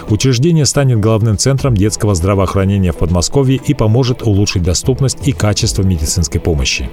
Учреждение 0.10 0.66
станет 0.66 1.00
главным 1.00 1.38
центром 1.38 1.76
детского 1.76 2.16
здравоохранения 2.16 2.92
в 2.92 2.98
Подмосковье 2.98 3.60
и 3.68 3.76
поможет 3.76 4.24
улучшить 4.24 4.64
доступность 4.64 5.28
и 5.28 5.34
качество 5.34 5.84
медицинской 5.84 6.42
помощи. 6.42 6.90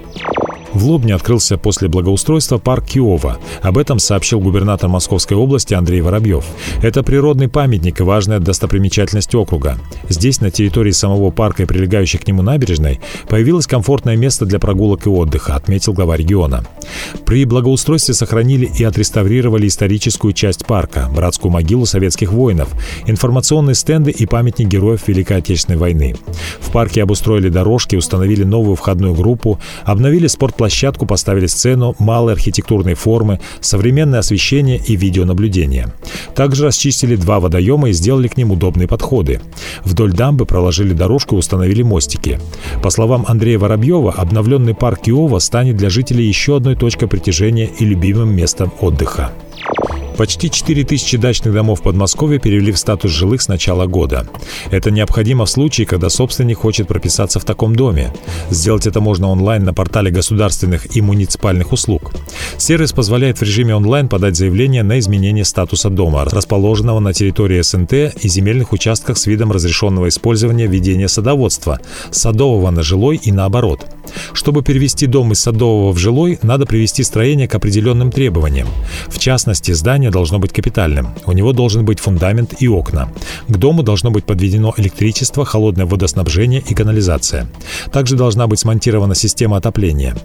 В 0.75 0.83
Лобне 0.83 1.15
открылся 1.15 1.57
после 1.57 1.87
благоустройства 1.87 2.57
парк 2.57 2.85
Киова. 2.85 3.37
Об 3.61 3.77
этом 3.77 3.97
сообщил 3.97 4.41
губернатор 4.41 4.89
Московской 4.89 5.37
области 5.37 5.73
Андрей 5.73 6.01
Воробьев. 6.01 6.43
Это 6.83 7.01
природный 7.01 7.47
памятник 7.47 8.01
и 8.01 8.03
важная 8.03 8.39
достопримечательность 8.39 9.33
округа. 9.35 9.77
Здесь, 10.09 10.41
на 10.41 10.51
территории 10.51 10.91
самого 10.91 11.31
парка 11.31 11.63
и 11.63 11.65
прилегающей 11.65 12.19
к 12.19 12.27
нему 12.27 12.41
набережной, 12.41 12.99
появилось 13.29 13.67
комфортное 13.67 14.17
место 14.17 14.45
для 14.45 14.59
прогулок 14.59 15.07
и 15.07 15.09
отдыха, 15.09 15.55
отметил 15.55 15.93
глава 15.93 16.17
региона. 16.17 16.65
При 17.25 17.45
благоустройстве 17.45 18.13
сохранили 18.13 18.65
и 18.65 18.83
отреставрировали 18.83 19.67
историческую 19.67 20.33
часть 20.33 20.65
парка, 20.65 21.09
братскую 21.15 21.53
могилу 21.53 21.85
советских 21.85 22.33
воинов, 22.33 22.67
информационные 23.05 23.75
стенды 23.75 24.11
и 24.11 24.25
памятник 24.25 24.67
героев 24.67 25.07
Великой 25.07 25.37
Отечественной 25.37 25.79
войны. 25.79 26.17
В 26.59 26.71
парке 26.71 27.01
обустроили 27.01 27.47
дорожки, 27.47 27.95
установили 27.95 28.43
новую 28.43 28.75
входную 28.75 29.13
группу, 29.13 29.57
обновили 29.85 30.27
спортплощадку 30.27 30.64
площадку 30.65 31.05
поставили 31.05 31.45
сцену, 31.45 31.95
малые 31.99 32.33
архитектурные 32.33 32.95
формы, 32.95 33.39
современное 33.61 34.17
освещение 34.17 34.81
и 34.83 34.95
видеонаблюдение. 34.95 35.89
Также 36.33 36.65
расчистили 36.65 37.15
два 37.15 37.39
водоема 37.39 37.89
и 37.89 37.93
сделали 37.93 38.27
к 38.27 38.35
ним 38.35 38.49
удобные 38.49 38.87
подходы. 38.87 39.41
Вдоль 39.83 40.11
дамбы 40.13 40.47
проложили 40.47 40.93
дорожку 40.93 41.35
и 41.35 41.37
установили 41.37 41.83
мостики. 41.83 42.39
По 42.81 42.89
словам 42.89 43.25
Андрея 43.27 43.59
Воробьева, 43.59 44.13
обновленный 44.13 44.73
парк 44.73 45.01
Киова 45.01 45.37
станет 45.37 45.77
для 45.77 45.91
жителей 45.91 46.25
еще 46.25 46.57
одной 46.57 46.75
точкой 46.75 47.07
притяжения 47.07 47.69
и 47.79 47.85
любимым 47.85 48.35
местом 48.35 48.73
отдыха. 48.81 49.33
Почти 50.17 50.49
4 50.49 50.85
тысячи 50.85 51.17
дачных 51.17 51.53
домов 51.53 51.81
Подмосковья 51.81 52.39
перевели 52.39 52.71
в 52.71 52.77
статус 52.77 53.11
жилых 53.11 53.41
с 53.41 53.47
начала 53.49 53.85
года. 53.85 54.27
Это 54.71 54.89
необходимо 54.89 55.45
в 55.45 55.49
случае, 55.49 55.85
когда 55.85 56.09
собственник 56.09 56.59
хочет 56.59 56.87
прописаться 56.87 57.39
в 57.39 57.45
таком 57.45 57.75
доме. 57.75 58.13
Сделать 58.49 58.87
это 58.87 59.01
можно 59.01 59.27
онлайн 59.27 59.65
на 59.65 59.73
портале 59.73 60.11
государственных 60.11 60.95
и 60.95 61.01
муниципальных 61.01 61.73
услуг. 61.73 62.13
Сервис 62.57 62.93
позволяет 62.93 63.39
в 63.39 63.41
режиме 63.41 63.75
онлайн 63.75 64.07
подать 64.07 64.37
заявление 64.37 64.83
на 64.83 64.99
изменение 64.99 65.43
статуса 65.43 65.89
дома, 65.89 66.23
расположенного 66.25 66.99
на 66.99 67.13
территории 67.13 67.61
СНТ 67.61 67.93
и 67.93 68.29
земельных 68.29 68.71
участках 68.71 69.17
с 69.17 69.25
видом 69.25 69.51
разрешенного 69.51 70.07
использования 70.07 70.67
ведения 70.67 71.09
садоводства, 71.09 71.81
садового 72.11 72.71
на 72.71 72.83
жилой 72.83 73.17
и 73.17 73.31
наоборот. 73.31 73.85
Чтобы 74.33 74.63
перевести 74.63 75.07
дом 75.07 75.31
из 75.31 75.39
садового 75.39 75.91
в 75.91 75.97
жилой, 75.97 76.39
надо 76.41 76.65
привести 76.65 77.03
строение 77.03 77.47
к 77.47 77.55
определенным 77.55 78.11
требованиям. 78.11 78.67
В 79.07 79.19
частности, 79.19 79.71
здание 79.71 80.11
должно 80.11 80.39
быть 80.39 80.53
капитальным. 80.53 81.09
У 81.25 81.31
него 81.31 81.53
должен 81.53 81.85
быть 81.85 81.99
фундамент 81.99 82.55
и 82.59 82.67
окна. 82.67 83.09
К 83.47 83.57
дому 83.57 83.83
должно 83.83 84.11
быть 84.11 84.25
подведено 84.25 84.73
электричество, 84.77 85.45
холодное 85.45 85.85
водоснабжение 85.85 86.61
и 86.67 86.73
канализация. 86.73 87.47
Также 87.91 88.15
должна 88.15 88.47
быть 88.47 88.59
смонтирована 88.59 89.15
система 89.15 89.57
отопления. 89.57 90.15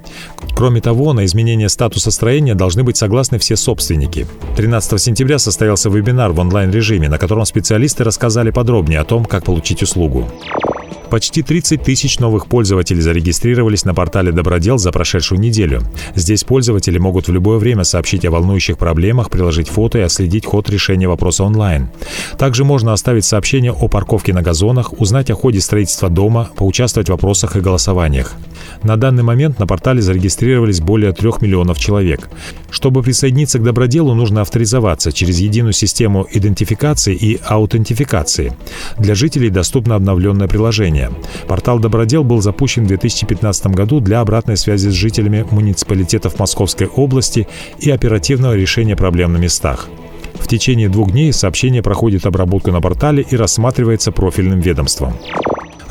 Кроме 0.55 0.81
того, 0.81 1.13
на 1.13 1.25
изменение 1.25 1.69
статуса 1.69 2.11
строения 2.11 2.55
должны 2.55 2.83
быть 2.83 2.97
согласны 2.97 3.39
все 3.39 3.57
собственники. 3.57 4.27
13 4.57 5.01
сентября 5.01 5.39
состоялся 5.39 5.89
вебинар 5.89 6.33
в 6.33 6.41
онлайн-режиме, 6.41 7.09
на 7.09 7.19
котором 7.19 7.45
специалисты 7.45 8.05
рассказали 8.05 8.51
подробнее 8.51 9.01
о 9.01 9.05
том, 9.05 9.25
как 9.25 9.45
получить 9.45 9.83
услугу. 9.83 10.29
Почти 11.11 11.43
30 11.43 11.83
тысяч 11.83 12.21
новых 12.21 12.47
пользователей 12.47 13.01
зарегистрировались 13.01 13.85
на 13.85 13.95
портале 13.95 14.31
«Добродел» 14.31 14.79
за 14.79 14.93
прошедшую 14.93 15.41
неделю. 15.41 15.83
Здесь 16.15 16.45
пользователи 16.45 16.99
могут 16.99 17.27
в 17.27 17.33
любое 17.33 17.59
время 17.59 17.83
сообщить 17.83 18.25
о 18.25 18.31
волнующих 18.31 18.79
проблемах, 18.79 19.29
приложить 19.29 19.69
фото 19.69 19.99
и 19.99 20.03
отследить 20.03 20.47
ход 20.47 20.71
решения 20.71 21.09
вопроса 21.09 21.45
онлайн. 21.45 21.89
Также 22.39 22.65
можно 22.65 22.93
оставить 22.93 23.25
сообщение 23.25 23.73
о 23.73 23.89
парковке 23.89 24.33
на 24.33 24.43
газонах, 24.43 24.93
узнать 25.01 25.31
о 25.31 25.35
ходе 25.35 25.61
строительства 25.61 26.09
дома, 26.09 26.51
поучаствовать 26.57 27.09
в 27.09 27.13
вопросах 27.13 27.57
и 27.57 27.61
голосованиях. 27.61 28.35
На 28.83 28.97
данный 28.97 29.23
момент 29.23 29.59
на 29.59 29.67
портале 29.67 30.03
зарегистрировались 30.03 30.81
более 30.81 31.13
3 31.13 31.31
миллионов 31.41 31.79
человек. 31.79 32.29
Чтобы 32.71 33.03
присоединиться 33.03 33.59
к 33.59 33.63
доброделу, 33.63 34.15
нужно 34.15 34.41
авторизоваться 34.41 35.13
через 35.13 35.39
единую 35.41 35.73
систему 35.73 36.27
идентификации 36.31 37.15
и 37.15 37.41
аутентификации. 37.45 38.53
Для 38.99 39.15
жителей 39.15 39.51
доступно 39.51 39.95
обновленное 39.95 40.49
приложение. 40.49 41.11
Портал 41.47 41.79
«Добродел» 41.79 42.25
был 42.25 42.41
запущен 42.41 42.85
в 42.85 42.89
2015 42.89 43.67
году 43.69 44.01
для 44.01 44.21
обратной 44.21 44.57
связи 44.57 44.89
с 44.89 44.93
жителями 44.93 45.45
муниципалитетов 45.51 46.39
Московской 46.39 46.87
области 46.87 47.47
и 47.79 47.91
оперативного 47.91 48.55
решения 48.55 48.97
проблем 48.97 49.33
на 49.33 49.39
местах. 49.39 49.89
В 50.35 50.49
течение 50.49 50.89
двух 50.89 51.13
дней 51.13 51.33
сообщение 51.33 51.83
проходит 51.83 52.27
обработку 52.27 52.71
на 52.71 52.81
портале 52.81 53.25
и 53.29 53.37
рассматривается 53.37 54.11
профильным 54.11 54.61
ведомством. 54.61 55.15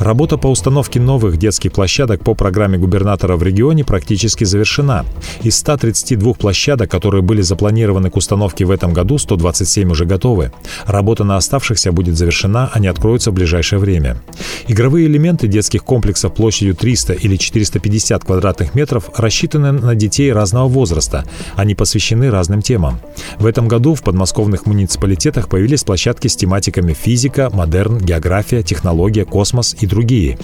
Работа 0.00 0.38
по 0.38 0.46
установке 0.46 0.98
новых 0.98 1.36
детских 1.36 1.72
площадок 1.72 2.24
по 2.24 2.34
программе 2.34 2.78
губернатора 2.78 3.36
в 3.36 3.42
регионе 3.42 3.84
практически 3.84 4.44
завершена. 4.44 5.04
Из 5.42 5.58
132 5.58 6.32
площадок, 6.32 6.90
которые 6.90 7.20
были 7.20 7.42
запланированы 7.42 8.08
к 8.08 8.16
установке 8.16 8.64
в 8.64 8.70
этом 8.70 8.94
году, 8.94 9.18
127 9.18 9.90
уже 9.90 10.06
готовы. 10.06 10.52
Работа 10.86 11.24
на 11.24 11.36
оставшихся 11.36 11.92
будет 11.92 12.16
завершена, 12.16 12.70
они 12.72 12.86
откроются 12.86 13.30
в 13.30 13.34
ближайшее 13.34 13.78
время. 13.78 14.16
Игровые 14.68 15.06
элементы 15.06 15.48
детских 15.48 15.84
комплексов 15.84 16.32
площадью 16.32 16.76
300 16.76 17.12
или 17.12 17.36
450 17.36 18.24
квадратных 18.24 18.74
метров 18.74 19.10
рассчитаны 19.14 19.70
на 19.70 19.94
детей 19.94 20.32
разного 20.32 20.66
возраста. 20.66 21.26
Они 21.56 21.74
посвящены 21.74 22.30
разным 22.30 22.62
темам. 22.62 23.00
В 23.38 23.44
этом 23.44 23.68
году 23.68 23.94
в 23.94 24.02
подмосковных 24.02 24.64
муниципалитетах 24.64 25.50
появились 25.50 25.84
площадки 25.84 26.28
с 26.28 26.36
тематиками 26.36 26.94
физика, 26.94 27.50
модерн, 27.52 27.98
география, 27.98 28.62
технология, 28.62 29.26
космос 29.26 29.76
и 29.78 29.89
другие. 29.90 30.38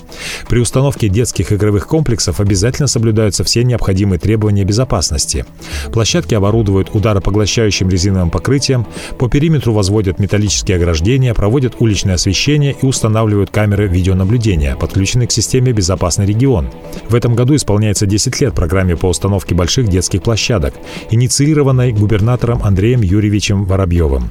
При 0.48 0.58
установке 0.58 1.08
детских 1.08 1.52
игровых 1.52 1.86
комплексов 1.86 2.40
обязательно 2.40 2.88
соблюдаются 2.88 3.44
все 3.44 3.64
необходимые 3.64 4.18
требования 4.18 4.64
безопасности. 4.64 5.46
Площадки 5.92 6.34
оборудуют 6.34 6.94
ударопоглощающим 6.94 7.88
резиновым 7.88 8.30
покрытием, 8.30 8.86
по 9.18 9.28
периметру 9.28 9.72
возводят 9.72 10.18
металлические 10.18 10.76
ограждения, 10.76 11.32
проводят 11.32 11.76
уличное 11.78 12.16
освещение 12.16 12.76
и 12.80 12.84
устанавливают 12.84 13.50
камеры 13.50 13.86
видеонаблюдения, 13.86 14.76
подключенные 14.76 15.28
к 15.28 15.32
системе 15.32 15.72
«Безопасный 15.72 16.26
регион». 16.26 16.68
В 17.08 17.14
этом 17.14 17.34
году 17.34 17.54
исполняется 17.54 18.06
10 18.06 18.40
лет 18.40 18.54
программе 18.54 18.96
по 18.96 19.06
установке 19.06 19.54
больших 19.54 19.88
детских 19.88 20.22
площадок, 20.22 20.74
инициированной 21.10 21.92
губернатором 21.92 22.62
Андреем 22.62 23.02
Юрьевичем 23.02 23.64
Воробьевым. 23.64 24.30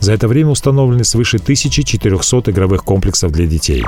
За 0.00 0.12
это 0.12 0.28
время 0.28 0.50
установлены 0.50 1.04
свыше 1.04 1.36
1400 1.36 2.50
игровых 2.50 2.84
комплексов 2.84 3.32
для 3.32 3.46
детей. 3.46 3.84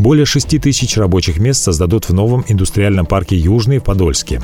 Более 0.00 0.24
6 0.24 0.58
тысяч 0.62 0.96
рабочих 0.96 1.38
мест 1.38 1.62
создадут 1.62 2.08
в 2.08 2.14
новом 2.14 2.42
индустриальном 2.48 3.04
парке 3.04 3.36
«Южный» 3.36 3.80
в 3.80 3.84
Подольске. 3.84 4.40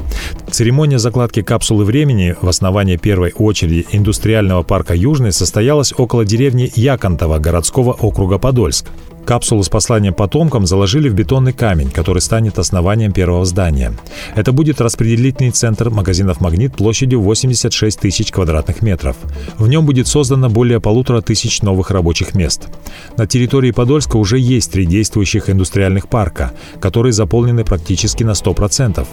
Церемония 0.50 0.98
закладки 0.98 1.40
капсулы 1.40 1.86
времени 1.86 2.36
в 2.42 2.46
основании 2.46 2.96
первой 2.96 3.32
очереди 3.32 3.86
индустриального 3.90 4.62
парка 4.64 4.94
«Южный» 4.94 5.32
состоялась 5.32 5.94
около 5.96 6.26
деревни 6.26 6.70
Яконтова 6.74 7.38
городского 7.38 7.92
округа 7.92 8.36
Подольск. 8.36 8.88
Капсулу 9.26 9.64
с 9.64 9.68
посланием 9.68 10.14
потомкам 10.14 10.66
заложили 10.66 11.08
в 11.08 11.14
бетонный 11.14 11.52
камень, 11.52 11.90
который 11.90 12.22
станет 12.22 12.60
основанием 12.60 13.10
первого 13.10 13.44
здания. 13.44 13.92
Это 14.36 14.52
будет 14.52 14.80
распределительный 14.80 15.50
центр 15.50 15.90
магазинов 15.90 16.40
«Магнит» 16.40 16.76
площадью 16.76 17.20
86 17.22 17.98
тысяч 17.98 18.30
квадратных 18.30 18.82
метров. 18.82 19.16
В 19.58 19.66
нем 19.66 19.84
будет 19.84 20.06
создано 20.06 20.48
более 20.48 20.80
полутора 20.80 21.22
тысяч 21.22 21.60
новых 21.62 21.90
рабочих 21.90 22.36
мест. 22.36 22.68
На 23.16 23.26
территории 23.26 23.72
Подольска 23.72 24.16
уже 24.16 24.38
есть 24.38 24.70
три 24.70 24.86
действующих 24.86 25.50
индустриальных 25.50 26.08
парка, 26.08 26.52
которые 26.80 27.12
заполнены 27.12 27.64
практически 27.64 28.22
на 28.22 28.30
100%. 28.30 29.04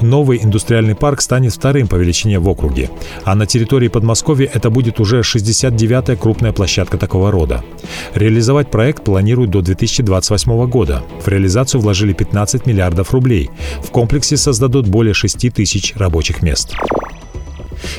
Новый 0.00 0.40
индустриальный 0.42 0.96
парк 0.96 1.20
станет 1.20 1.52
вторым 1.52 1.86
по 1.86 1.94
величине 1.94 2.40
в 2.40 2.48
округе, 2.48 2.90
а 3.22 3.36
на 3.36 3.46
территории 3.46 3.86
Подмосковья 3.86 4.50
это 4.52 4.70
будет 4.70 4.98
уже 4.98 5.20
69-я 5.20 6.16
крупная 6.16 6.50
площадка 6.50 6.98
такого 6.98 7.30
рода. 7.30 7.62
Реализовать 8.14 8.68
проект 8.68 9.04
планируют 9.04 9.51
до 9.52 9.62
2028 9.62 10.66
года. 10.66 11.02
В 11.20 11.28
реализацию 11.28 11.80
вложили 11.80 12.12
15 12.12 12.66
миллиардов 12.66 13.12
рублей. 13.12 13.50
В 13.82 13.90
комплексе 13.90 14.36
создадут 14.36 14.88
более 14.88 15.14
6 15.14 15.52
тысяч 15.54 15.94
рабочих 15.94 16.42
мест. 16.42 16.74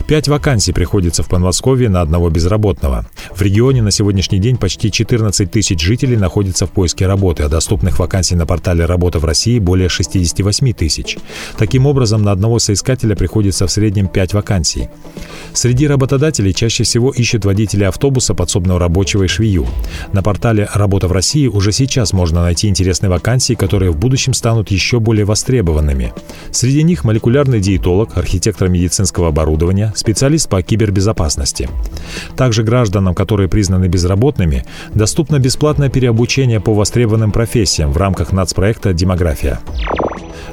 Пять 0.08 0.28
вакансий 0.28 0.74
приходится 0.74 1.24
в 1.24 1.28
Подмосковье 1.30 1.90
на 1.90 2.02
одного 2.02 2.30
безработного. 2.30 3.06
В 3.34 3.42
регионе 3.42 3.82
на 3.82 3.92
сегодняшний 3.92 4.40
день 4.40 4.58
почти 4.58 4.92
14 4.92 5.50
тысяч 5.50 5.82
жителей 5.82 6.18
находятся 6.18 6.66
в 6.66 6.72
поиске 6.72 7.08
работы, 7.08 7.44
а 7.44 7.50
доступных 7.50 8.00
вакансий 8.00 8.36
на 8.36 8.46
портале 8.46 8.86
«Работа 8.86 9.20
в 9.20 9.26
России» 9.26 9.60
более 9.60 9.90
68 9.90 10.74
тысяч. 10.74 11.18
Таким 11.58 11.86
образом, 11.86 12.24
на 12.24 12.32
одного 12.32 12.60
соискателя 12.60 13.16
приходится 13.16 13.68
в 13.68 13.72
среднем 13.72 14.08
5 14.08 14.34
вакансий. 14.34 14.90
Среди 15.54 15.88
работодателей 15.88 16.54
чаще 16.54 16.84
всего 16.84 17.12
ищут 17.12 17.46
водителей 17.46 17.88
автобуса, 17.88 18.34
подсобного 18.34 18.80
рабочего 18.80 19.24
и 19.24 19.28
швею. 19.28 19.68
На 20.12 20.24
портале 20.24 20.68
«Работа 20.74 21.08
в 21.08 21.12
России» 21.12 21.48
уже 21.48 21.72
сейчас 21.72 22.14
можно 22.14 22.42
найти 22.42 22.68
интересные 22.68 23.10
вакансии, 23.10 23.54
которые 23.54 23.92
в 23.92 23.98
будущем 23.98 24.34
станут 24.34 24.72
еще 24.72 25.00
более 25.00 25.26
востребованными. 25.26 26.14
Среди 26.52 26.84
них 26.84 27.04
молекулярный 27.04 27.60
диетолог, 27.60 28.18
архитектор 28.18 28.70
медицинского 28.70 29.30
оборудования, 29.30 29.73
оборудования, 29.74 29.92
специалист 29.96 30.50
по 30.50 30.62
кибербезопасности. 30.62 31.70
Также 32.36 32.64
гражданам, 32.64 33.14
которые 33.16 33.50
признаны 33.50 33.88
безработными, 33.88 34.66
доступно 34.94 35.40
бесплатное 35.40 35.90
переобучение 35.90 36.60
по 36.60 36.74
востребованным 36.74 37.32
профессиям 37.32 37.92
в 37.92 37.98
рамках 37.98 38.32
нацпроекта 38.32 38.94
«Демография». 38.94 39.60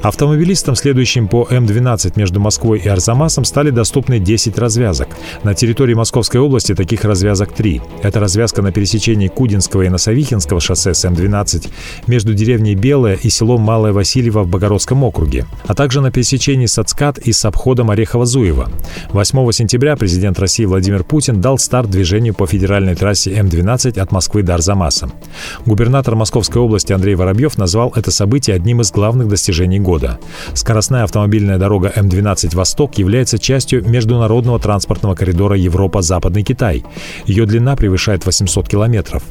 Автомобилистам, 0.01 0.75
следующим 0.75 1.27
по 1.27 1.47
М12 1.51 2.13
между 2.15 2.39
Москвой 2.39 2.79
и 2.79 2.87
Арзамасом, 2.87 3.45
стали 3.45 3.69
доступны 3.69 4.17
10 4.17 4.57
развязок. 4.57 5.09
На 5.43 5.53
территории 5.53 5.93
Московской 5.93 6.41
области 6.41 6.73
таких 6.73 7.05
развязок 7.05 7.53
3. 7.53 7.81
Это 8.01 8.19
развязка 8.19 8.63
на 8.63 8.71
пересечении 8.71 9.27
Кудинского 9.27 9.83
и 9.83 9.89
Носовихинского 9.89 10.59
шоссе 10.59 10.95
с 10.95 11.05
М12 11.05 11.69
между 12.07 12.33
деревней 12.33 12.73
Белая 12.73 13.15
и 13.15 13.29
селом 13.29 13.61
Малая 13.61 13.93
Васильева 13.93 14.41
в 14.41 14.47
Богородском 14.47 15.03
округе, 15.03 15.45
а 15.67 15.75
также 15.75 16.01
на 16.01 16.09
пересечении 16.09 16.65
Сацкат 16.65 17.19
и 17.19 17.31
с 17.31 17.45
обходом 17.45 17.91
Орехово-Зуева. 17.91 18.71
8 19.11 19.51
сентября 19.51 19.95
президент 19.95 20.39
России 20.39 20.65
Владимир 20.65 21.03
Путин 21.03 21.41
дал 21.41 21.59
старт 21.59 21.91
движению 21.91 22.33
по 22.33 22.47
федеральной 22.47 22.95
трассе 22.95 23.33
М12 23.33 23.99
от 23.99 24.11
Москвы 24.11 24.41
до 24.41 24.55
Арзамаса. 24.55 25.11
Губернатор 25.67 26.15
Московской 26.15 26.59
области 26.59 26.91
Андрей 26.91 27.13
Воробьев 27.13 27.59
назвал 27.59 27.93
это 27.95 28.09
событие 28.09 28.55
одним 28.55 28.81
из 28.81 28.91
главных 28.91 29.27
достижений 29.27 29.79
года 29.79 29.90
года. 29.91 30.19
Скоростная 30.53 31.03
автомобильная 31.03 31.57
дорога 31.57 31.91
М12 31.93 32.55
«Восток» 32.55 32.97
является 32.97 33.37
частью 33.37 33.85
международного 33.85 34.57
транспортного 34.57 35.15
коридора 35.15 35.57
Европа-Западный 35.57 36.43
Китай. 36.43 36.85
Ее 37.25 37.45
длина 37.45 37.75
превышает 37.75 38.25
800 38.25 38.69
километров. 38.69 39.21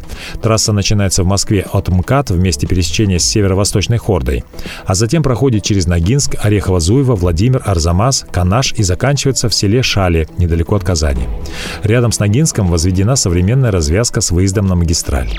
Трасса 0.42 0.74
начинается 0.74 1.22
в 1.22 1.26
Москве 1.26 1.66
от 1.72 1.88
МКАД 1.88 2.32
в 2.32 2.38
месте 2.38 2.66
пересечения 2.66 3.18
с 3.18 3.24
северо-восточной 3.24 3.96
Хордой, 3.96 4.44
а 4.84 4.94
затем 4.94 5.22
проходит 5.22 5.62
через 5.62 5.86
Ногинск, 5.86 6.34
Орехово-Зуево, 6.34 7.14
Владимир, 7.16 7.62
Арзамас, 7.64 8.26
Канаш 8.30 8.74
и 8.74 8.82
заканчивается 8.82 9.48
в 9.48 9.54
селе 9.54 9.82
Шали, 9.82 10.28
недалеко 10.36 10.76
от 10.76 10.84
Казани. 10.84 11.22
Рядом 11.84 12.12
с 12.12 12.18
Ногинском 12.18 12.66
возведена 12.66 13.16
современная 13.16 13.70
развязка 13.70 14.20
с 14.20 14.30
выездом 14.30 14.66
на 14.66 14.74
магистраль. 14.74 15.30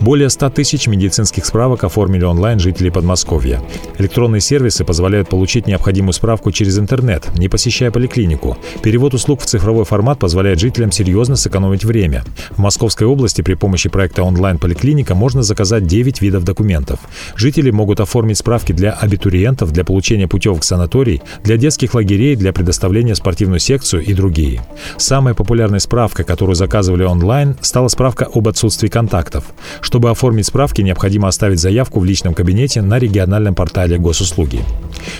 Более 0.00 0.30
100 0.30 0.50
тысяч 0.50 0.86
медицинских 0.86 1.44
справок 1.44 1.84
оформили 1.84 2.24
онлайн 2.24 2.58
жители 2.58 2.88
Подмосковья. 2.88 3.60
Электронные 3.98 4.40
сервисы 4.40 4.82
позволяют 4.82 5.28
получить 5.28 5.66
необходимую 5.66 6.14
справку 6.14 6.50
через 6.52 6.78
интернет, 6.78 7.28
не 7.36 7.48
посещая 7.48 7.90
поликлинику. 7.90 8.56
Перевод 8.82 9.12
услуг 9.12 9.42
в 9.42 9.46
цифровой 9.46 9.84
формат 9.84 10.18
позволяет 10.18 10.58
жителям 10.58 10.90
серьезно 10.90 11.36
сэкономить 11.36 11.84
время. 11.84 12.24
В 12.52 12.58
Московской 12.58 13.06
области 13.06 13.42
при 13.42 13.52
помощи 13.52 13.90
проекта 13.90 14.22
онлайн-поликлиника 14.22 15.14
можно 15.14 15.42
заказать 15.42 15.86
9 15.86 16.22
видов 16.22 16.44
документов. 16.44 16.98
Жители 17.36 17.70
могут 17.70 18.00
оформить 18.00 18.38
справки 18.38 18.72
для 18.72 18.92
абитуриентов, 18.92 19.70
для 19.70 19.84
получения 19.84 20.26
путевок 20.26 20.62
в 20.62 20.64
санаторий, 20.64 21.20
для 21.44 21.58
детских 21.58 21.92
лагерей, 21.92 22.36
для 22.36 22.54
предоставления 22.54 23.14
спортивную 23.14 23.60
секцию 23.60 24.02
и 24.02 24.14
другие. 24.14 24.62
Самой 24.96 25.34
популярной 25.34 25.80
справкой, 25.80 26.24
которую 26.24 26.56
заказывали 26.56 27.02
онлайн, 27.02 27.58
стала 27.60 27.88
справка 27.88 28.26
об 28.32 28.48
отсутствии 28.48 28.88
контактов. 28.88 29.44
Чтобы 29.90 30.10
оформить 30.10 30.46
справки, 30.46 30.82
необходимо 30.82 31.26
оставить 31.26 31.58
заявку 31.58 31.98
в 31.98 32.04
личном 32.04 32.32
кабинете 32.32 32.80
на 32.80 33.00
региональном 33.00 33.56
портале 33.56 33.98
госуслуги. 33.98 34.60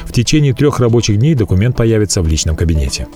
В 0.04 0.12
течение 0.12 0.54
трех 0.54 0.78
рабочих 0.78 1.18
дней 1.18 1.35
документ 1.35 1.76
появится 1.76 2.22
в 2.22 2.28
личном 2.28 2.54
кабинете. 2.54 3.09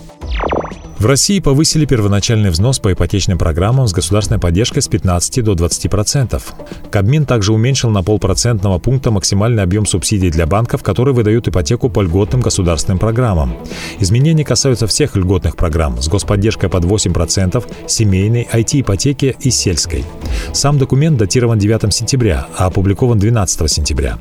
В 0.98 1.07
России 1.07 1.40
повысили 1.40 1.87
первоначальный 1.87 2.50
взнос 2.50 2.78
по 2.78 2.92
ипотечным 2.92 3.37
программам 3.37 3.88
с 3.88 3.92
государственной 3.92 4.40
поддержкой 4.40 4.80
с 4.80 4.88
15 4.88 5.44
до 5.44 5.52
20%. 5.52 6.42
Кабмин 6.90 7.26
также 7.26 7.52
уменьшил 7.52 7.90
на 7.90 8.02
полпроцентного 8.02 8.78
пункта 8.78 9.11
максимальный 9.11 9.62
объем 9.62 9.87
субсидий 9.87 10.30
для 10.30 10.46
банков, 10.46 10.83
которые 10.83 11.14
выдают 11.14 11.48
ипотеку 11.48 11.88
по 11.90 12.00
льготным 12.00 12.40
государственным 12.40 12.98
программам. 12.98 13.57
Изменения 13.98 14.44
касаются 14.44 14.87
всех 14.87 15.16
льготных 15.16 15.57
программ 15.57 16.00
с 16.00 16.09
господдержкой 16.09 16.70
под 16.70 16.85
8%, 16.85 17.64
семейной, 17.88 18.48
IT-ипотеки 18.50 19.37
и 19.40 19.50
сельской. 19.50 20.04
Сам 20.52 20.78
документ 20.78 21.18
датирован 21.18 21.59
9 21.59 21.92
сентября, 21.92 22.46
а 22.57 22.66
опубликован 22.66 23.18
12 23.18 23.70
сентября. 23.70 24.18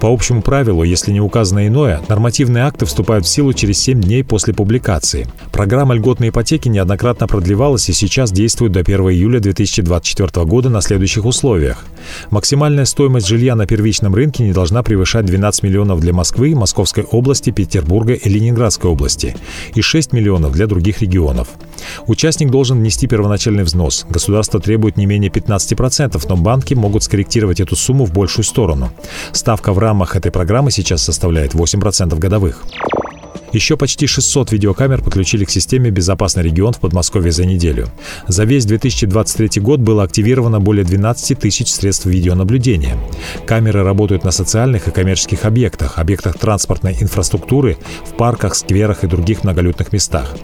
По 0.00 0.12
общему 0.12 0.42
правилу, 0.42 0.82
если 0.82 1.12
не 1.12 1.20
указано 1.20 1.66
иное, 1.66 2.00
нормативные 2.08 2.64
акты 2.64 2.84
вступают 2.84 3.24
в 3.24 3.28
силу 3.28 3.52
через 3.52 3.78
7 3.78 4.00
дней 4.00 4.24
после 4.24 4.52
публикации. 4.52 5.26
Программа 5.52 5.94
льготной 5.94 6.25
льготной 6.26 6.28
ипотеки 6.28 6.68
неоднократно 6.68 7.26
продлевалась 7.26 7.88
и 7.88 7.92
сейчас 7.92 8.32
действует 8.32 8.72
до 8.72 8.80
1 8.80 9.00
июля 9.10 9.40
2024 9.40 10.44
года 10.46 10.68
на 10.68 10.80
следующих 10.80 11.24
условиях. 11.24 11.84
Максимальная 12.30 12.84
стоимость 12.84 13.26
жилья 13.26 13.54
на 13.54 13.66
первичном 13.66 14.14
рынке 14.14 14.44
не 14.44 14.52
должна 14.52 14.82
превышать 14.82 15.26
12 15.26 15.62
миллионов 15.62 16.00
для 16.00 16.12
Москвы, 16.12 16.54
Московской 16.54 17.04
области, 17.04 17.50
Петербурга 17.50 18.14
и 18.14 18.28
Ленинградской 18.28 18.90
области 18.90 19.36
и 19.74 19.80
6 19.80 20.12
миллионов 20.12 20.52
для 20.52 20.66
других 20.66 21.02
регионов. 21.02 21.48
Участник 22.06 22.50
должен 22.50 22.78
внести 22.78 23.06
первоначальный 23.06 23.64
взнос. 23.64 24.06
Государство 24.10 24.60
требует 24.60 24.96
не 24.96 25.06
менее 25.06 25.30
15%, 25.30 26.22
но 26.28 26.36
банки 26.36 26.74
могут 26.74 27.02
скорректировать 27.02 27.60
эту 27.60 27.76
сумму 27.76 28.04
в 28.04 28.12
большую 28.12 28.44
сторону. 28.44 28.90
Ставка 29.32 29.72
в 29.72 29.78
рамках 29.78 30.16
этой 30.16 30.30
программы 30.30 30.70
сейчас 30.70 31.02
составляет 31.02 31.54
8% 31.54 32.18
годовых. 32.18 32.64
Еще 33.56 33.78
почти 33.78 34.06
600 34.06 34.52
видеокамер 34.52 35.00
подключили 35.00 35.46
к 35.46 35.50
системе 35.50 35.88
«Безопасный 35.88 36.42
регион» 36.42 36.74
в 36.74 36.78
Подмосковье 36.78 37.32
за 37.32 37.46
неделю. 37.46 37.88
За 38.28 38.44
весь 38.44 38.66
2023 38.66 39.62
год 39.62 39.80
было 39.80 40.02
активировано 40.02 40.60
более 40.60 40.84
12 40.84 41.38
тысяч 41.38 41.72
средств 41.72 42.04
видеонаблюдения. 42.04 42.98
Камеры 43.46 43.82
работают 43.82 44.24
на 44.24 44.30
социальных 44.30 44.88
и 44.88 44.90
коммерческих 44.90 45.46
объектах, 45.46 45.98
объектах 45.98 46.38
транспортной 46.38 46.98
инфраструктуры, 47.00 47.78
в 48.04 48.14
парках, 48.18 48.56
скверах 48.56 49.04
и 49.04 49.06
других 49.06 49.42
многолюдных 49.42 49.90
местах. 49.90 50.36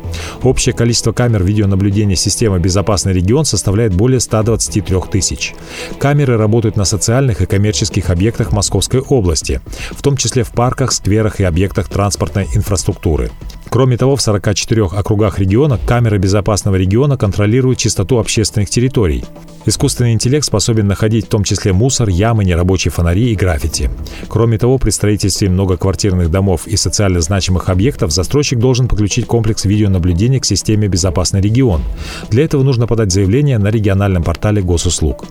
Общее 0.43 0.73
количество 0.73 1.13
камер 1.13 1.45
видеонаблюдения 1.45 2.17
системы 2.17 2.61
«Безопасный 2.61 3.13
регион» 3.13 3.45
составляет 3.45 3.93
более 3.93 4.21
123 4.21 4.85
тысяч. 5.11 5.53
Камеры 5.99 6.39
работают 6.39 6.77
на 6.77 6.87
социальных 6.87 7.43
и 7.43 7.47
коммерческих 7.47 8.09
объектах 8.09 8.53
Московской 8.53 9.01
области, 9.01 9.61
в 9.91 10.01
том 10.01 10.17
числе 10.17 10.45
в 10.45 10.53
парках, 10.53 10.93
скверах 10.93 11.41
и 11.41 11.45
объектах 11.45 11.91
транспортной 11.91 12.49
инфраструктуры 12.55 13.02
инфраструктуры. 13.03 13.31
Кроме 13.73 13.97
того, 13.97 14.17
в 14.17 14.21
44 14.21 14.85
округах 14.85 15.39
региона 15.39 15.79
камеры 15.87 16.19
безопасного 16.19 16.77
региона 16.77 17.17
контролируют 17.17 17.79
чистоту 17.79 18.19
общественных 18.19 18.69
территорий. 18.69 19.25
Искусственный 19.65 20.13
интеллект 20.13 20.45
способен 20.45 20.89
находить 20.89 21.25
в 21.25 21.29
том 21.29 21.43
числе 21.43 21.73
мусор, 21.73 22.09
ямы, 22.11 22.45
нерабочие 22.45 22.91
фонари 22.91 23.31
и 23.31 23.35
граффити. 23.37 23.91
Кроме 24.29 24.59
того, 24.59 24.77
при 24.77 24.91
строительстве 24.91 25.49
многоквартирных 25.49 26.31
домов 26.31 26.67
и 26.67 26.77
социально 26.77 27.23
значимых 27.23 27.71
объектов 27.71 28.11
застройщик 28.11 28.59
должен 28.59 28.89
подключить 28.89 29.27
комплекс 29.27 29.65
видеонаблюдения 29.65 30.41
к 30.41 30.45
системе 30.45 30.89
«Безопасный 30.89 31.41
регион». 31.41 31.81
Для 32.29 32.45
этого 32.45 32.65
нужно 32.65 32.87
подать 32.87 33.13
заявление 33.13 33.59
на 33.59 33.69
региональном 33.69 34.25
портале 34.25 34.61
госуслуг. 34.61 35.25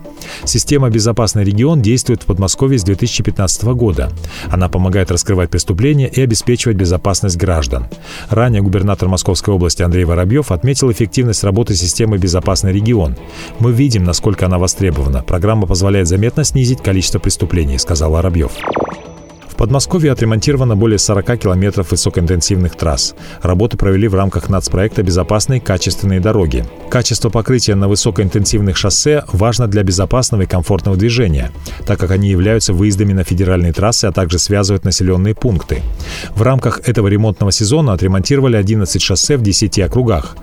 Система 0.46 0.90
«Безопасный 0.90 1.44
регион» 1.44 1.82
действует 1.82 2.24
в 2.24 2.26
Подмосковье 2.26 2.80
с 2.80 2.84
2015 2.84 3.64
года. 3.66 4.10
Она 4.50 4.70
помогает 4.70 5.12
раскрывать 5.12 5.50
преступления 5.50 6.08
и 6.08 6.22
обеспечивать 6.22 6.78
безопасность 6.78 7.38
граждан. 7.38 7.88
Ранее 8.32 8.62
губернатор 8.62 9.10
Московской 9.10 9.54
области 9.54 9.84
Андрей 9.84 10.06
Воробьев 10.06 10.54
отметил 10.54 10.90
эффективность 10.90 11.44
работы 11.44 11.76
системы 11.76 12.18
«Безопасный 12.18 12.72
регион». 12.72 13.18
«Мы 13.60 13.74
видим, 13.74 14.06
насколько 14.06 14.46
она 14.46 14.58
востребована. 14.58 15.22
Программа 15.22 15.68
позволяет 15.68 16.08
заметно 16.08 16.46
снизить 16.46 16.82
количество 16.82 17.20
преступлений»,— 17.20 17.78
сказал 17.80 18.12
Воробьев. 18.12 18.54
Подмосковье 19.62 20.12
отремонтировано 20.12 20.76
более 20.76 20.98
40 20.98 21.38
километров 21.38 21.92
высокоинтенсивных 21.92 22.76
трасс. 22.76 23.14
Работы 23.44 23.78
провели 23.78 24.08
в 24.08 24.16
рамках 24.16 24.50
нацпроекта 24.50 25.04
«Безопасные 25.04 25.62
качественные 25.62 26.20
дороги». 26.20 26.66
Качество 26.90 27.30
покрытия 27.30 27.76
на 27.76 27.88
высокоинтенсивных 27.88 28.76
шоссе 28.76 29.24
важно 29.32 29.68
для 29.68 29.84
безопасного 29.84 30.42
и 30.42 30.46
комфортного 30.48 30.98
движения, 30.98 31.52
так 31.86 32.00
как 32.00 32.10
они 32.10 32.30
являются 32.30 32.74
выездами 32.74 33.14
на 33.14 33.24
федеральные 33.24 33.72
трассы, 33.72 34.06
а 34.06 34.12
также 34.12 34.40
связывают 34.40 34.84
населенные 34.84 35.36
пункты. 35.36 35.84
В 36.36 36.42
рамках 36.42 36.80
этого 36.90 37.08
ремонтного 37.08 37.52
сезона 37.52 37.94
отремонтировали 37.94 38.56
11 38.56 39.00
шоссе 39.00 39.38
в 39.38 39.44
10 39.44 39.78
округах. 39.78 40.38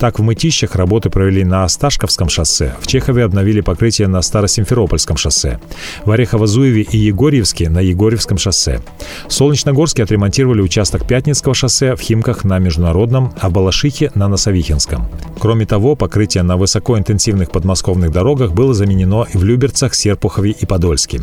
Так, 0.00 0.18
в 0.18 0.22
Мытищах 0.22 0.74
работы 0.74 1.10
провели 1.10 1.44
на 1.44 1.62
Осташковском 1.62 2.28
шоссе, 2.28 2.74
в 2.80 2.88
Чехове 2.88 3.22
обновили 3.22 3.60
покрытие 3.60 4.08
на 4.08 4.20
Старосимферопольском 4.20 5.16
шоссе, 5.16 5.60
в 6.04 6.10
Орехово-Зуеве 6.10 6.82
и 6.90 6.98
Егорьевске 6.98 7.70
на 7.70 7.78
Егорьевском 7.78 8.36
шоссе 8.36 8.63
шоссе. 8.64 8.80
В 9.28 9.32
Солнечногорске 9.32 10.02
отремонтировали 10.02 10.60
участок 10.60 11.06
Пятницкого 11.06 11.54
шоссе, 11.54 11.94
в 11.94 12.00
Химках 12.00 12.44
на 12.44 12.58
Международном, 12.58 13.32
а 13.40 13.48
в 13.48 13.52
Балашихе 13.52 14.10
на 14.14 14.28
Носовихинском. 14.28 15.08
Кроме 15.38 15.66
того, 15.66 15.96
покрытие 15.96 16.42
на 16.42 16.56
высокоинтенсивных 16.56 17.50
подмосковных 17.50 18.10
дорогах 18.10 18.52
было 18.52 18.74
заменено 18.74 19.26
и 19.32 19.36
в 19.36 19.44
Люберцах, 19.44 19.94
Серпухове 19.94 20.50
и 20.52 20.66
Подольске. 20.66 21.20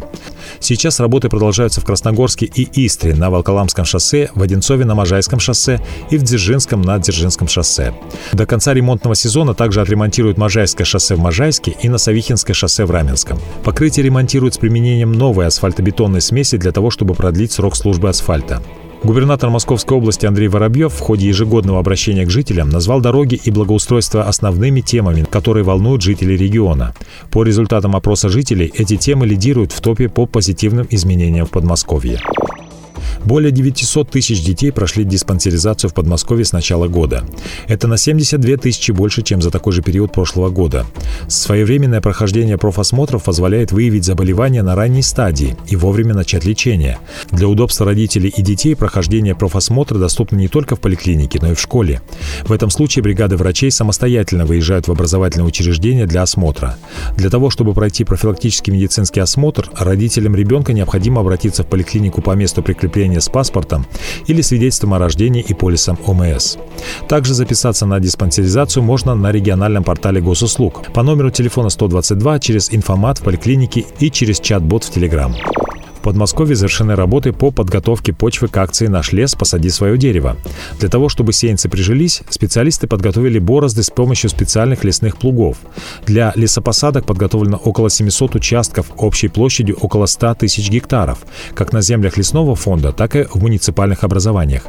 Сейчас 0.60 1.00
работы 1.00 1.30
продолжаются 1.30 1.82
в 1.82 1.86
Красногорске 1.86 2.46
и 2.46 2.86
Истре 2.86 3.16
на 3.16 3.30
Волколамском 3.30 3.86
шоссе, 3.86 4.30
в 4.36 4.42
Одинцове 4.42 4.86
на 4.86 4.96
Можайском 4.96 5.40
шоссе 5.40 5.80
и 6.10 6.18
в 6.18 6.24
Дзержинском 6.24 6.82
на 6.82 6.98
Дзержинском 6.98 7.48
шоссе. 7.48 7.94
До 8.34 8.46
конца 8.46 8.74
ремонтного 8.74 9.16
сезона 9.16 9.54
также 9.54 9.82
отремонтируют 9.82 10.38
Можайское 10.38 10.86
шоссе 10.86 11.16
в 11.16 11.20
Можайске 11.20 11.76
и 11.82 11.90
Носовихинское 11.90 12.54
шоссе 12.54 12.86
в 12.86 12.92
Раменском. 12.92 13.40
Покрытие 13.64 14.06
ремонтируют 14.06 14.56
с 14.56 14.58
применением 14.58 15.12
новой 15.12 15.48
асфальтобетонной 15.48 16.22
смеси 16.22 16.58
для 16.58 16.72
того, 16.72 16.90
чтобы 16.90 17.14
продлить 17.32 17.54
срок 17.54 17.78
службы 17.78 18.10
асфальта. 18.10 18.62
Губернатор 19.04 19.50
Московской 19.50 19.96
области 19.96 20.26
Андрей 20.26 20.50
Воробьев 20.50 20.94
в 20.94 21.00
ходе 21.00 21.30
ежегодного 21.30 21.80
обращения 21.80 22.26
к 22.26 22.30
жителям 22.30 22.68
назвал 22.68 23.00
дороги 23.00 23.40
и 23.42 23.52
благоустройство 23.52 24.24
основными 24.24 24.82
темами, 24.82 25.24
которые 25.24 25.64
волнуют 25.64 26.02
жителей 26.02 26.36
региона. 26.36 26.94
По 27.32 27.44
результатам 27.44 27.96
опроса 27.96 28.28
жителей 28.28 28.74
эти 28.76 28.98
темы 28.98 29.26
лидируют 29.26 29.72
в 29.72 29.80
топе 29.80 30.10
по 30.10 30.26
позитивным 30.26 30.86
изменениям 30.90 31.46
в 31.46 31.52
Подмосковье. 31.52 32.20
Более 33.26 33.52
900 33.52 34.10
тысяч 34.10 34.44
детей 34.44 34.72
прошли 34.72 35.04
диспансеризацию 35.04 35.90
в 35.90 35.94
Подмосковье 35.94 36.46
с 36.46 36.52
начала 36.52 36.88
года. 36.88 37.24
Это 37.68 37.88
на 37.88 37.98
72 37.98 38.58
тысячи 38.58 38.92
больше, 38.92 39.22
чем 39.22 39.42
за 39.42 39.52
такой 39.52 39.74
же 39.74 39.82
период 39.82 40.12
прошлого 40.12 40.50
года. 40.50 40.86
Своевременное 41.28 42.02
прохождение 42.02 42.58
профосмотров 42.58 43.24
позволяет 43.24 43.72
выявить 43.72 44.06
заболевания 44.06 44.64
на 44.64 44.76
ранней 44.76 45.02
стадии 45.02 45.56
и 45.68 45.76
вовремя 45.76 46.14
начать 46.14 46.46
лечение. 46.46 47.00
Для 47.32 47.48
удобства 47.48 47.86
родителей 47.86 48.34
и 48.36 48.42
детей 48.42 48.76
прохождение 48.76 49.36
профосмотра 49.36 49.98
доступно 49.98 50.38
не 50.38 50.48
только 50.48 50.76
в 50.76 50.80
поликлинике, 50.80 51.40
но 51.42 51.52
и 51.52 51.56
в 51.56 51.60
школе. 51.60 52.02
В 52.44 52.52
этом 52.52 52.70
случае 52.70 53.04
бригады 53.04 53.38
врачей 53.38 53.72
самостоятельно 53.72 54.46
выезжают 54.46 54.88
в 54.88 54.92
образовательное 54.92 55.48
учреждение 55.48 56.06
для 56.06 56.24
осмотра. 56.24 56.78
Для 57.18 57.30
того, 57.30 57.50
чтобы 57.50 57.74
пройти 57.74 58.04
профилактический 58.04 58.74
медицинский 58.74 59.20
осмотр, 59.20 59.70
родителям 59.78 60.36
ребенка 60.36 60.74
необходимо 60.74 61.22
обратиться 61.22 61.64
в 61.64 61.68
поликлинику 61.68 62.22
по 62.22 62.32
месту 62.32 62.62
прикрепления 62.62 62.91
удостоверение 63.02 63.22
с 63.22 63.30
паспортом 63.30 63.86
или 64.28 64.42
свидетельством 64.42 64.94
о 64.94 65.00
рождении 65.00 65.42
и 65.42 65.54
полисом 65.54 65.98
ОМС. 66.06 66.58
Также 67.08 67.34
записаться 67.34 67.86
на 67.86 68.00
диспансеризацию 68.00 68.84
можно 68.84 69.16
на 69.16 69.32
региональном 69.32 69.84
портале 69.84 70.22
госуслуг 70.22 70.92
по 70.94 71.04
номеру 71.04 71.32
телефона 71.32 71.70
122 71.70 72.40
через 72.40 72.74
информат 72.74 73.20
в 73.20 73.24
поликлинике 73.24 73.86
и 74.00 74.12
через 74.12 74.40
чат-бот 74.40 74.84
в 74.84 74.92
Телеграм. 74.92 75.36
В 76.02 76.04
Подмосковье 76.04 76.56
завершены 76.56 76.96
работы 76.96 77.32
по 77.32 77.52
подготовке 77.52 78.12
почвы 78.12 78.48
к 78.48 78.58
акции 78.58 78.88
«Наш 78.88 79.12
лес. 79.12 79.36
Посади 79.36 79.70
свое 79.70 80.00
дерево». 80.00 80.36
Для 80.80 80.90
того, 80.90 81.10
чтобы 81.10 81.32
сеянцы 81.32 81.70
прижились, 81.70 82.24
специалисты 82.28 82.88
подготовили 82.88 83.38
борозды 83.38 83.84
с 83.84 83.92
помощью 83.92 84.32
специальных 84.32 84.84
лесных 84.84 85.18
плугов. 85.18 85.58
Для 86.08 86.34
лесопосадок 86.36 87.06
подготовлено 87.06 87.58
около 87.58 87.92
700 87.92 88.34
участков 88.34 88.88
общей 88.98 89.28
площадью 89.28 89.78
около 89.80 90.08
100 90.08 90.34
тысяч 90.34 90.72
гектаров, 90.72 91.20
как 91.54 91.72
на 91.72 91.84
землях 91.84 92.18
лесного 92.18 92.56
фонда, 92.56 92.94
так 92.94 93.16
и 93.16 93.26
в 93.26 93.36
муниципальных 93.36 94.04
образованиях. 94.04 94.64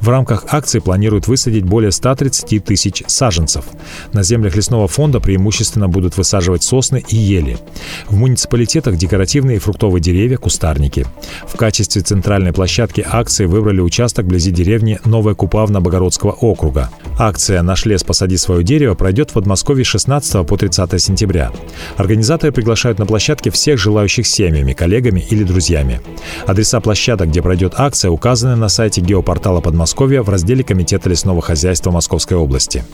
В 0.00 0.08
рамках 0.08 0.44
акции 0.50 0.78
планируют 0.78 1.26
высадить 1.26 1.64
более 1.64 1.90
130 1.90 2.64
тысяч 2.64 3.02
саженцев. 3.08 3.64
На 4.12 4.22
землях 4.22 4.54
лесного 4.54 4.86
фонда 4.86 5.18
преимущественно 5.18 5.88
будут 5.88 6.16
высаживать 6.16 6.62
сосны 6.62 7.04
и 7.08 7.16
ели. 7.16 7.58
В 8.06 8.16
муниципалитетах 8.16 8.96
декоративные 8.96 9.56
и 9.56 9.60
фруктовые 9.60 10.00
деревья, 10.00 10.36
кусты 10.36 10.67
кустарники. 10.68 11.06
В 11.46 11.56
качестве 11.56 12.02
центральной 12.02 12.52
площадки 12.52 13.04
акции 13.06 13.46
выбрали 13.46 13.80
участок 13.80 14.26
вблизи 14.26 14.50
деревни 14.50 14.98
Новая 15.04 15.34
Купавна 15.34 15.80
Богородского 15.80 16.32
округа. 16.32 16.90
Акция 17.18 17.62
«Наш 17.62 17.86
лес, 17.86 18.04
посади 18.04 18.36
свое 18.36 18.62
дерево» 18.62 18.94
пройдет 18.94 19.30
в 19.30 19.34
Подмосковье 19.34 19.84
16 19.84 20.46
по 20.46 20.56
30 20.56 21.00
сентября. 21.00 21.50
Организаторы 21.96 22.52
приглашают 22.52 22.98
на 22.98 23.06
площадке 23.06 23.50
всех 23.50 23.78
желающих 23.78 24.26
семьями, 24.26 24.72
коллегами 24.72 25.24
или 25.30 25.44
друзьями. 25.44 26.00
Адреса 26.46 26.80
площадок, 26.80 27.28
где 27.28 27.42
пройдет 27.42 27.74
акция, 27.76 28.10
указаны 28.10 28.56
на 28.56 28.68
сайте 28.68 29.00
геопортала 29.00 29.60
Подмосковья 29.60 30.22
в 30.22 30.28
разделе 30.28 30.64
Комитета 30.64 31.08
лесного 31.08 31.40
хозяйства 31.40 31.90
Московской 31.90 32.36
области. 32.36 32.84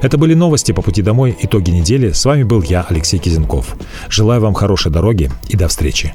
Это 0.00 0.18
были 0.18 0.34
новости 0.34 0.72
по 0.72 0.82
пути 0.82 1.02
домой, 1.02 1.36
итоги 1.40 1.70
недели. 1.70 2.12
С 2.12 2.24
вами 2.24 2.42
был 2.42 2.62
я, 2.62 2.86
Алексей 2.88 3.18
Кизенков. 3.18 3.76
Желаю 4.08 4.40
вам 4.40 4.54
хорошей 4.54 4.92
дороги 4.92 5.30
и 5.48 5.56
до 5.56 5.68
встречи. 5.68 6.14